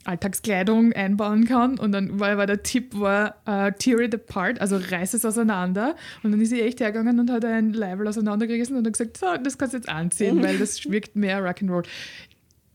Alltagskleidung 0.04 0.92
einbauen 0.92 1.44
kann. 1.44 1.78
Und 1.78 1.92
dann 1.92 2.20
war, 2.20 2.36
war 2.36 2.46
der 2.46 2.62
Tipp 2.62 2.98
war, 2.98 3.36
uh, 3.48 3.70
tear 3.76 4.00
it 4.00 4.14
apart, 4.14 4.60
also 4.60 4.76
reiß 4.76 5.14
es 5.14 5.24
auseinander. 5.24 5.96
Und 6.22 6.32
dann 6.32 6.40
ist 6.40 6.50
sie 6.50 6.60
echt 6.60 6.80
hergegangen 6.80 7.18
und 7.18 7.30
hat 7.30 7.44
ein 7.44 7.72
Leibel 7.72 8.06
auseinandergerissen 8.06 8.76
und 8.76 8.86
hat 8.86 8.92
gesagt, 8.92 9.16
so, 9.16 9.26
das 9.42 9.58
kannst 9.58 9.74
du 9.74 9.78
jetzt 9.78 9.88
anziehen, 9.88 10.42
weil 10.42 10.58
das 10.58 10.88
wirkt 10.88 11.16
mehr 11.16 11.42
Rock'n'Roll. 11.42 11.84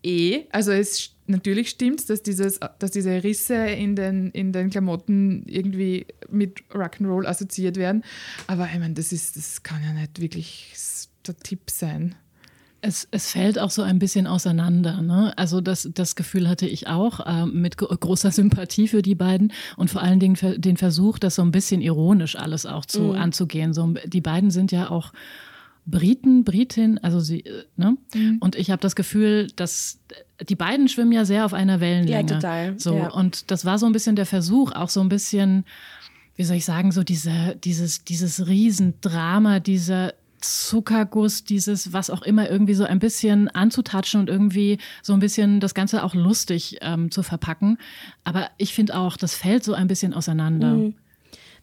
Eh, 0.03 0.45
also 0.51 0.71
es 0.71 1.15
natürlich 1.27 1.69
stimmt, 1.69 2.09
dass, 2.09 2.23
dieses, 2.23 2.59
dass 2.79 2.91
diese 2.91 3.23
Risse 3.23 3.55
in 3.55 3.95
den, 3.95 4.31
in 4.31 4.51
den 4.51 4.69
Klamotten 4.69 5.43
irgendwie 5.47 6.07
mit 6.29 6.63
Rock'n'Roll 6.71 7.25
assoziiert 7.25 7.77
werden. 7.77 8.03
Aber 8.47 8.67
ich 8.71 8.79
meine, 8.79 8.93
das, 8.93 9.11
ist, 9.11 9.35
das 9.35 9.63
kann 9.63 9.83
ja 9.83 9.93
nicht 9.93 10.21
wirklich 10.21 11.07
der 11.27 11.37
Tipp 11.37 11.69
sein. 11.69 12.15
Es, 12.79 13.07
es 13.09 13.31
fällt 13.31 13.57
auch 13.57 13.71
so 13.71 13.81
ein 13.81 13.97
bisschen 13.97 14.27
auseinander. 14.27 15.01
Ne? 15.01 15.33
Also 15.35 15.61
das, 15.61 15.89
das 15.93 16.15
Gefühl 16.15 16.47
hatte 16.47 16.67
ich 16.67 16.87
auch 16.87 17.25
äh, 17.25 17.45
mit 17.45 17.77
großer 17.77 18.31
Sympathie 18.31 18.87
für 18.87 19.01
die 19.01 19.15
beiden 19.15 19.51
und 19.77 19.89
vor 19.89 20.01
allen 20.01 20.19
Dingen 20.19 20.37
den 20.61 20.77
Versuch, 20.77 21.17
das 21.17 21.35
so 21.35 21.41
ein 21.41 21.51
bisschen 21.51 21.81
ironisch 21.81 22.35
alles 22.35 22.65
auch 22.65 22.85
zu, 22.85 23.01
mhm. 23.01 23.15
anzugehen. 23.15 23.73
So, 23.73 23.95
die 24.05 24.21
beiden 24.21 24.51
sind 24.51 24.71
ja 24.71 24.91
auch 24.91 25.11
Briten, 25.87 26.43
Britin, 26.43 26.97
also 26.99 27.21
sie, 27.21 27.45
äh, 27.45 27.63
ne? 27.77 27.97
Mhm. 28.13 28.37
Und 28.39 28.55
ich 28.55 28.69
habe 28.69 28.81
das 28.81 28.95
Gefühl, 28.95 29.47
dass 29.55 29.99
die 30.47 30.55
beiden 30.55 30.89
schwimmen 30.89 31.13
ja 31.13 31.23
sehr 31.23 31.45
auf 31.45 31.53
einer 31.53 31.79
Wellenlänge. 31.79 32.29
Ja, 32.29 32.35
total. 32.35 32.79
So, 32.79 32.97
ja. 32.97 33.09
und 33.09 33.49
das 33.49 33.63
war 33.63 33.79
so 33.79 33.85
ein 33.85 33.93
bisschen 33.93 34.17
der 34.17 34.25
Versuch, 34.25 34.73
auch 34.73 34.89
so 34.89 34.99
ein 34.99 35.09
bisschen, 35.09 35.63
wie 36.35 36.43
soll 36.43 36.57
ich 36.57 36.65
sagen, 36.65 36.91
so 36.91 37.03
diese, 37.03 37.55
dieses, 37.63 38.03
dieses 38.03 38.47
Riesendrama, 38.47 39.61
dieser 39.61 40.13
Zuckerguss, 40.41 41.45
dieses, 41.45 41.93
was 41.93 42.09
auch 42.09 42.21
immer, 42.21 42.49
irgendwie 42.49 42.73
so 42.73 42.83
ein 42.83 42.99
bisschen 42.99 43.47
anzutatschen 43.47 44.19
und 44.19 44.29
irgendwie 44.29 44.77
so 45.01 45.13
ein 45.13 45.19
bisschen 45.19 45.61
das 45.61 45.73
Ganze 45.73 46.03
auch 46.03 46.13
lustig 46.13 46.77
ähm, 46.81 47.11
zu 47.11 47.23
verpacken. 47.23 47.77
Aber 48.25 48.49
ich 48.57 48.73
finde 48.73 48.97
auch, 48.97 49.17
das 49.17 49.35
fällt 49.35 49.63
so 49.63 49.73
ein 49.73 49.87
bisschen 49.87 50.13
auseinander. 50.13 50.73
Mhm. 50.73 50.95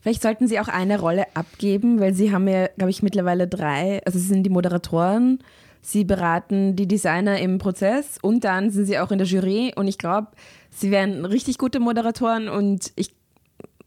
Vielleicht 0.05 0.21
sollten 0.21 0.49
sie 0.49 0.61
auch 0.61 0.69
eine 0.69 1.01
Rolle 1.01 1.25
abgeben, 1.33 1.99
weil 1.99 2.13
sie 2.13 2.31
haben 2.31 2.47
ja, 2.47 2.67
glaube 2.77 2.91
ich, 2.91 3.03
mittlerweile 3.03 3.49
drei, 3.49 4.03
also 4.05 4.19
sie 4.19 4.27
sind 4.27 4.43
die 4.43 4.51
Moderatoren, 4.51 5.39
sie 5.81 6.05
beraten 6.05 6.77
die 6.77 6.87
Designer 6.87 7.39
im 7.39 7.57
Prozess 7.57 8.19
und 8.21 8.45
dann 8.45 8.69
sind 8.69 8.85
sie 8.85 8.99
auch 8.99 9.11
in 9.13 9.17
der 9.17 9.27
Jury 9.27 9.73
und 9.75 9.89
ich 9.89 9.97
glaube, 9.97 10.29
sie 10.69 10.91
wären 10.91 11.25
richtig 11.25 11.57
gute 11.57 11.81
Moderatoren 11.81 12.51
und 12.51 12.93
ich 12.97 13.15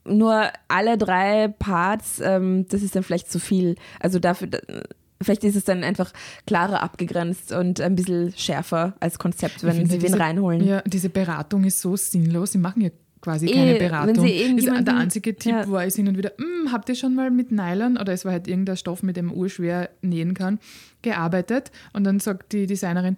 nur 0.06 0.46
alle 0.70 0.98
drei 0.98 1.50
Parts, 1.50 2.20
ähm, 2.20 2.66
das 2.68 2.82
ist 2.82 2.96
dann 2.96 3.04
vielleicht 3.04 3.32
zu 3.32 3.40
viel. 3.40 3.76
Also 4.00 4.18
dafür, 4.18 4.50
vielleicht 5.22 5.44
ist 5.44 5.56
es 5.56 5.66
dann 5.66 5.84
einfach 5.84 6.14
klarer 6.48 6.82
abgegrenzt 6.82 7.52
und 7.52 7.80
ein 7.80 7.96
bisschen 7.96 8.34
schärfer 8.36 8.96
als 9.00 9.20
Konzept, 9.20 9.64
wenn 9.64 9.86
sie 9.86 10.00
diese, 10.00 10.14
wen 10.14 10.20
reinholen. 10.20 10.66
Ja, 10.66 10.82
diese 10.88 11.10
Beratung 11.10 11.64
ist 11.64 11.80
so 11.80 11.96
sinnlos. 11.96 12.54
Sie 12.54 12.58
machen 12.58 12.82
ja 12.82 12.90
quasi 13.28 13.48
keine 13.48 13.76
eh, 13.76 13.80
Beratung. 13.80 14.26
Ist 14.26 14.68
der 14.68 14.96
einzige 14.96 15.36
Tipp 15.36 15.52
ja. 15.52 15.70
war 15.70 15.82
hin 15.90 16.08
und 16.08 16.18
wieder, 16.18 16.32
hm, 16.38 16.72
habt 16.72 16.88
ihr 16.88 16.96
schon 16.96 17.14
mal 17.14 17.30
mit 17.30 17.52
Nylon 17.52 17.98
oder 17.98 18.14
es 18.14 18.24
war 18.24 18.32
halt 18.32 18.48
irgendein 18.48 18.78
Stoff, 18.78 19.04
mit 19.04 19.18
dem 19.18 19.26
man 19.26 19.36
urschwer 19.36 19.90
nähen 20.02 20.34
kann, 20.34 20.60
gearbeitet? 21.02 21.72
Und 21.92 22.06
dann 22.06 22.22
sagt 22.22 22.54
die 22.54 22.68
Designerin, 22.68 23.18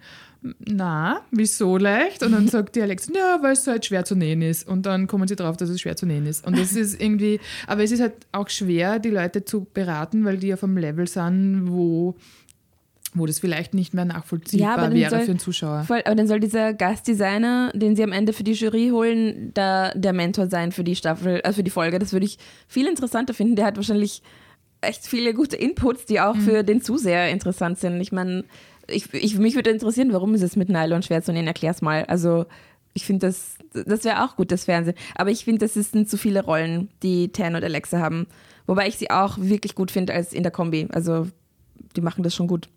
na, 0.58 1.20
wieso 1.30 1.76
leicht? 1.76 2.24
Und 2.24 2.32
dann 2.32 2.48
sagt 2.54 2.74
die 2.74 2.82
Alex, 2.82 3.08
ja, 3.14 3.38
weil 3.40 3.52
es 3.52 3.68
halt 3.68 3.86
schwer 3.86 4.04
zu 4.04 4.16
nähen 4.16 4.42
ist. 4.42 4.66
Und 4.66 4.84
dann 4.84 5.06
kommen 5.06 5.28
sie 5.28 5.36
drauf, 5.36 5.56
dass 5.56 5.68
es 5.68 5.80
schwer 5.80 5.94
zu 5.94 6.06
nähen 6.06 6.26
ist. 6.26 6.44
Und 6.44 6.58
das 6.58 6.72
ist 6.72 7.00
irgendwie, 7.00 7.38
aber 7.68 7.84
es 7.84 7.92
ist 7.92 8.00
halt 8.00 8.14
auch 8.32 8.48
schwer, 8.48 8.98
die 8.98 9.10
Leute 9.10 9.44
zu 9.44 9.68
beraten, 9.72 10.24
weil 10.24 10.38
die 10.38 10.52
auf 10.52 10.64
einem 10.64 10.76
Level 10.76 11.06
sind, 11.06 11.68
wo 11.68 12.16
wo 13.14 13.26
das 13.26 13.38
vielleicht 13.40 13.74
nicht 13.74 13.92
mehr 13.92 14.04
nachvollziehbar 14.04 14.90
ja, 14.90 14.92
wäre 14.92 15.10
soll, 15.10 15.20
für 15.20 15.30
einen 15.30 15.38
Zuschauer. 15.38 15.84
Voll, 15.84 16.02
aber 16.04 16.14
dann 16.14 16.28
soll 16.28 16.40
dieser 16.40 16.72
Gastdesigner, 16.74 17.72
den 17.74 17.96
sie 17.96 18.04
am 18.04 18.12
Ende 18.12 18.32
für 18.32 18.44
die 18.44 18.52
Jury 18.52 18.90
holen, 18.92 19.50
da 19.54 19.92
der 19.94 20.12
Mentor 20.12 20.46
sein 20.46 20.72
für 20.72 20.84
die 20.84 20.96
Staffel, 20.96 21.40
also 21.42 21.56
für 21.56 21.64
die 21.64 21.70
Folge. 21.70 21.98
Das 21.98 22.12
würde 22.12 22.26
ich 22.26 22.38
viel 22.68 22.86
interessanter 22.86 23.34
finden. 23.34 23.56
Der 23.56 23.66
hat 23.66 23.76
wahrscheinlich 23.76 24.22
echt 24.80 25.06
viele 25.06 25.34
gute 25.34 25.56
Inputs, 25.56 26.06
die 26.06 26.20
auch 26.20 26.36
mhm. 26.36 26.40
für 26.40 26.62
den 26.62 26.82
Zuseher 26.82 27.30
interessant 27.30 27.78
sind. 27.78 28.00
Ich 28.00 28.12
meine, 28.12 28.44
ich, 28.86 29.12
ich, 29.12 29.38
mich 29.38 29.54
würde 29.54 29.70
interessieren, 29.70 30.12
warum 30.12 30.34
ist 30.34 30.42
es 30.42 30.56
mit 30.56 30.68
Nylon 30.68 31.02
schwer 31.02 31.22
zu 31.22 31.32
nähen? 31.32 31.46
Erklär's 31.46 31.82
mal. 31.82 32.04
Also 32.04 32.46
ich 32.92 33.04
finde, 33.04 33.26
das, 33.26 33.56
das 33.72 34.04
wäre 34.04 34.24
auch 34.24 34.36
gut, 34.36 34.52
das 34.52 34.64
Fernsehen. 34.64 34.96
Aber 35.14 35.30
ich 35.30 35.44
finde, 35.44 35.66
das 35.66 35.74
sind 35.74 36.08
zu 36.08 36.16
viele 36.16 36.44
Rollen, 36.44 36.88
die 37.02 37.30
Tan 37.30 37.54
und 37.54 37.64
Alexa 37.64 37.98
haben. 37.98 38.26
Wobei 38.66 38.88
ich 38.88 38.96
sie 38.96 39.10
auch 39.10 39.36
wirklich 39.38 39.74
gut 39.74 39.90
finde 39.90 40.14
als 40.14 40.32
in 40.32 40.42
der 40.42 40.52
Kombi. 40.52 40.88
Also 40.92 41.26
die 41.96 42.00
machen 42.00 42.22
das 42.22 42.34
schon 42.34 42.46
gut. 42.46 42.68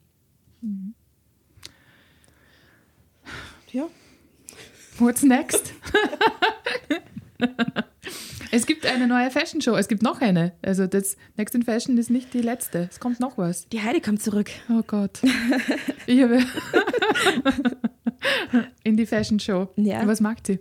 Ja. 3.74 3.90
What's 5.00 5.24
next? 5.24 5.74
es 8.52 8.68
gibt 8.68 8.86
eine 8.86 9.08
neue 9.08 9.32
Fashion 9.32 9.62
Show. 9.62 9.76
Es 9.76 9.88
gibt 9.88 10.04
noch 10.04 10.22
eine. 10.22 10.54
Also 10.62 10.86
das 10.86 11.18
Next 11.38 11.56
in 11.56 11.64
Fashion 11.64 11.98
ist 11.98 12.12
nicht 12.12 12.36
die 12.36 12.42
letzte. 12.42 12.88
Es 12.92 13.00
kommt 13.00 13.20
noch 13.20 13.36
was. 13.40 13.68
Die 13.70 13.82
Heidi 13.82 14.00
kommt 14.00 14.22
zurück. 14.22 14.52
Oh 14.70 14.84
Gott. 14.86 15.22
Ich 16.06 16.22
habe 16.22 16.38
in 18.84 18.96
die 18.96 19.08
Fashion 19.08 19.40
Show. 19.40 19.70
Ja. 19.76 20.06
Was 20.06 20.22
mag 20.22 20.38
sie? 20.46 20.60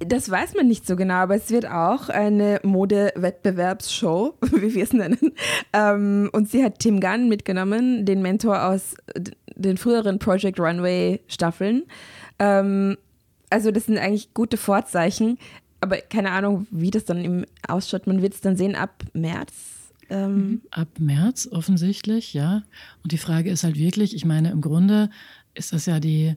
Das 0.00 0.28
weiß 0.28 0.54
man 0.54 0.66
nicht 0.66 0.84
so 0.84 0.96
genau, 0.96 1.14
aber 1.14 1.36
es 1.36 1.50
wird 1.50 1.66
auch 1.66 2.08
eine 2.08 2.58
Mode-Wettbewerbsshow, 2.64 4.34
wie 4.40 4.74
wir 4.74 4.82
es 4.82 4.92
nennen. 4.92 5.32
Ähm, 5.72 6.28
und 6.32 6.50
sie 6.50 6.64
hat 6.64 6.80
Tim 6.80 6.98
Gunn 6.98 7.28
mitgenommen, 7.28 8.04
den 8.04 8.20
Mentor 8.20 8.64
aus 8.64 8.96
den 9.54 9.76
früheren 9.76 10.18
Project 10.18 10.58
Runway 10.58 11.20
Staffeln. 11.28 11.84
Ähm, 12.42 12.96
also 13.50 13.70
das 13.70 13.86
sind 13.86 13.98
eigentlich 13.98 14.34
gute 14.34 14.56
Vorzeichen, 14.56 15.38
aber 15.80 15.98
keine 15.98 16.32
Ahnung, 16.32 16.66
wie 16.70 16.90
das 16.90 17.04
dann 17.04 17.24
im 17.24 17.46
ausschaut. 17.68 18.06
Man 18.06 18.20
wird 18.20 18.34
es 18.34 18.40
dann 18.40 18.56
sehen 18.56 18.74
ab 18.74 19.04
März. 19.12 19.52
Ähm. 20.10 20.34
Mhm. 20.34 20.60
Ab 20.72 20.88
März 20.98 21.48
offensichtlich, 21.52 22.34
ja. 22.34 22.62
Und 23.04 23.12
die 23.12 23.18
Frage 23.18 23.50
ist 23.50 23.62
halt 23.62 23.78
wirklich, 23.78 24.16
ich 24.16 24.24
meine, 24.24 24.50
im 24.50 24.60
Grunde 24.60 25.10
ist 25.54 25.72
das 25.72 25.86
ja 25.86 26.00
die 26.00 26.36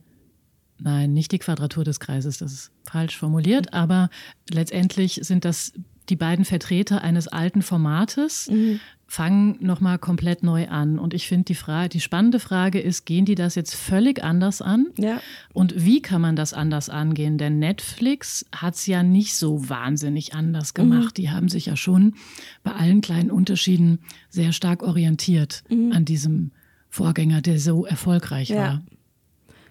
Nein, 0.77 1.13
nicht 1.13 1.31
die 1.31 1.39
Quadratur 1.39 1.85
des 1.85 2.01
Kreises, 2.01 2.37
das 2.37 2.51
ist 2.51 2.71
falsch 2.83 3.17
formuliert, 3.17 3.73
aber 3.73 4.09
letztendlich 4.49 5.21
sind 5.23 5.45
das 5.45 5.71
die 6.09 6.15
beiden 6.15 6.45
Vertreter 6.45 7.01
eines 7.01 7.27
alten 7.27 7.61
Formates, 7.61 8.49
mhm. 8.49 8.79
fangen 9.07 9.57
nochmal 9.59 9.97
komplett 9.97 10.43
neu 10.43 10.67
an. 10.67 10.99
Und 10.99 11.13
ich 11.13 11.27
finde, 11.27 11.45
die, 11.45 11.55
Frage, 11.55 11.89
die 11.89 12.01
spannende 12.01 12.39
Frage 12.39 12.79
ist, 12.79 13.05
gehen 13.05 13.25
die 13.25 13.35
das 13.35 13.55
jetzt 13.55 13.75
völlig 13.75 14.23
anders 14.23 14.61
an? 14.61 14.87
Ja. 14.97 15.21
Und 15.53 15.85
wie 15.85 16.01
kann 16.01 16.21
man 16.21 16.35
das 16.35 16.53
anders 16.53 16.89
angehen? 16.89 17.37
Denn 17.37 17.59
Netflix 17.59 18.45
hat 18.53 18.75
es 18.75 18.85
ja 18.87 19.03
nicht 19.03 19.35
so 19.35 19.69
wahnsinnig 19.69 20.33
anders 20.33 20.73
mhm. 20.73 20.81
gemacht. 20.81 21.17
Mhm. 21.17 21.21
Die 21.21 21.29
haben 21.29 21.49
sich 21.49 21.67
ja 21.67 21.75
schon 21.75 22.15
bei 22.63 22.71
allen 22.71 23.01
kleinen 23.01 23.31
Unterschieden 23.31 23.99
sehr 24.29 24.51
stark 24.51 24.83
orientiert 24.83 25.63
mhm. 25.69 25.91
an 25.91 26.05
diesem 26.05 26.51
Vorgänger, 26.89 27.41
der 27.41 27.59
so 27.59 27.85
erfolgreich 27.85 28.49
ja. 28.49 28.57
war. 28.57 28.81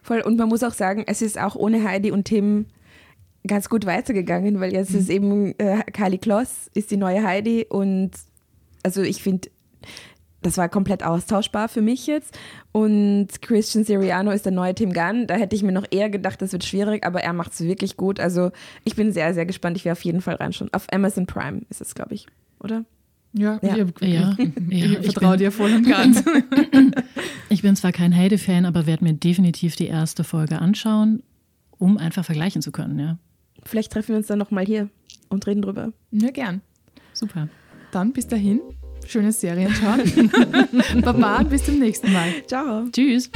Voll. 0.03 0.21
Und 0.21 0.37
man 0.37 0.51
muss 0.51 0.63
auch 0.63 0.75
sagen, 0.75 1.05
es 1.07 1.23
ist 1.23 1.39
auch 1.39 1.57
ohne 1.57 1.83
Heidi 1.83 2.11
und 2.11 2.25
Tim 2.25 2.67
ganz 3.47 3.69
gut 3.69 3.87
weitergegangen, 3.87 4.61
weil 4.61 4.73
jetzt 4.73 4.93
mhm. 4.93 4.99
ist 4.99 5.11
eben 5.11 5.59
äh, 5.59 5.83
Kali 5.93 6.19
Kloss 6.19 6.71
ist 6.75 6.91
die 6.91 6.97
neue 6.97 7.23
Heidi 7.23 7.67
und 7.69 8.11
also 8.83 9.03
ich 9.03 9.23
finde, 9.23 9.49
das 10.45 10.59
war 10.59 10.69
komplett 10.69 11.03
austauschbar 11.03 11.69
für 11.69 11.81
mich 11.81 12.07
jetzt. 12.07 12.39
Und 12.71 13.29
Christian 13.41 13.85
Siriano 13.85 14.31
ist 14.31 14.45
der 14.45 14.53
neue 14.53 14.75
Tim 14.75 14.93
Gunn. 14.93 15.27
Da 15.27 15.37
hätte 15.37 15.57
ich 15.57 15.63
mir 15.63 15.73
noch 15.73 15.87
eher 15.91 16.11
gedacht, 16.11 16.43
das 16.43 16.53
wird 16.53 16.65
schwierig, 16.65 17.05
aber 17.07 17.23
er 17.23 17.33
macht 17.33 17.53
es 17.53 17.61
wirklich 17.61 17.97
gut. 17.97 18.21
Also 18.21 18.51
ich 18.85 18.95
bin 18.95 19.11
sehr, 19.13 19.33
sehr 19.33 19.47
gespannt. 19.47 19.77
Ich 19.79 19.87
werde 19.87 19.99
auf 19.99 20.05
jeden 20.05 20.21
Fall 20.21 20.35
reinschauen. 20.35 20.73
Auf 20.73 20.87
Amazon 20.93 21.27
Prime 21.27 21.63
ist 21.71 21.81
es, 21.81 21.95
glaube 21.95 22.15
ich, 22.15 22.27
oder? 22.61 22.85
Ja, 23.33 23.59
ja. 23.63 23.77
Ich, 23.77 24.09
ja, 24.09 24.37
ja, 24.69 24.99
ich 25.01 25.13
vertraue 25.13 25.39
dir 25.39 25.51
voll 25.51 25.73
und 25.73 25.89
ganz. 25.89 26.23
ich 27.49 27.63
bin 27.63 27.75
zwar 27.75 27.93
kein 27.93 28.15
Heide-Fan, 28.15 28.67
aber 28.67 28.87
werde 28.87 29.03
mir 29.03 29.15
definitiv 29.15 29.77
die 29.77 29.87
erste 29.87 30.25
Folge 30.25 30.61
anschauen, 30.61 31.23
um 31.79 31.97
einfach 31.97 32.25
vergleichen 32.25 32.63
zu 32.63 32.71
können, 32.71 32.99
ja. 32.99 33.19
Vielleicht 33.65 33.93
treffen 33.93 34.09
wir 34.11 34.17
uns 34.17 34.27
dann 34.27 34.39
nochmal 34.39 34.65
hier 34.65 34.89
und 35.29 35.47
reden 35.47 35.63
drüber. 35.63 35.93
Ja, 36.11 36.31
gern. 36.31 36.61
Super. 37.13 37.49
Dann 37.93 38.13
bis 38.13 38.27
dahin, 38.27 38.61
schönes 39.07 39.41
Serien 39.41 39.73
schauen. 39.73 40.31
Baba, 41.03 41.43
bis 41.43 41.65
zum 41.65 41.79
nächsten 41.79 42.13
Mal. 42.13 42.33
Ciao. 42.47 42.87
Tschüss. 42.91 43.31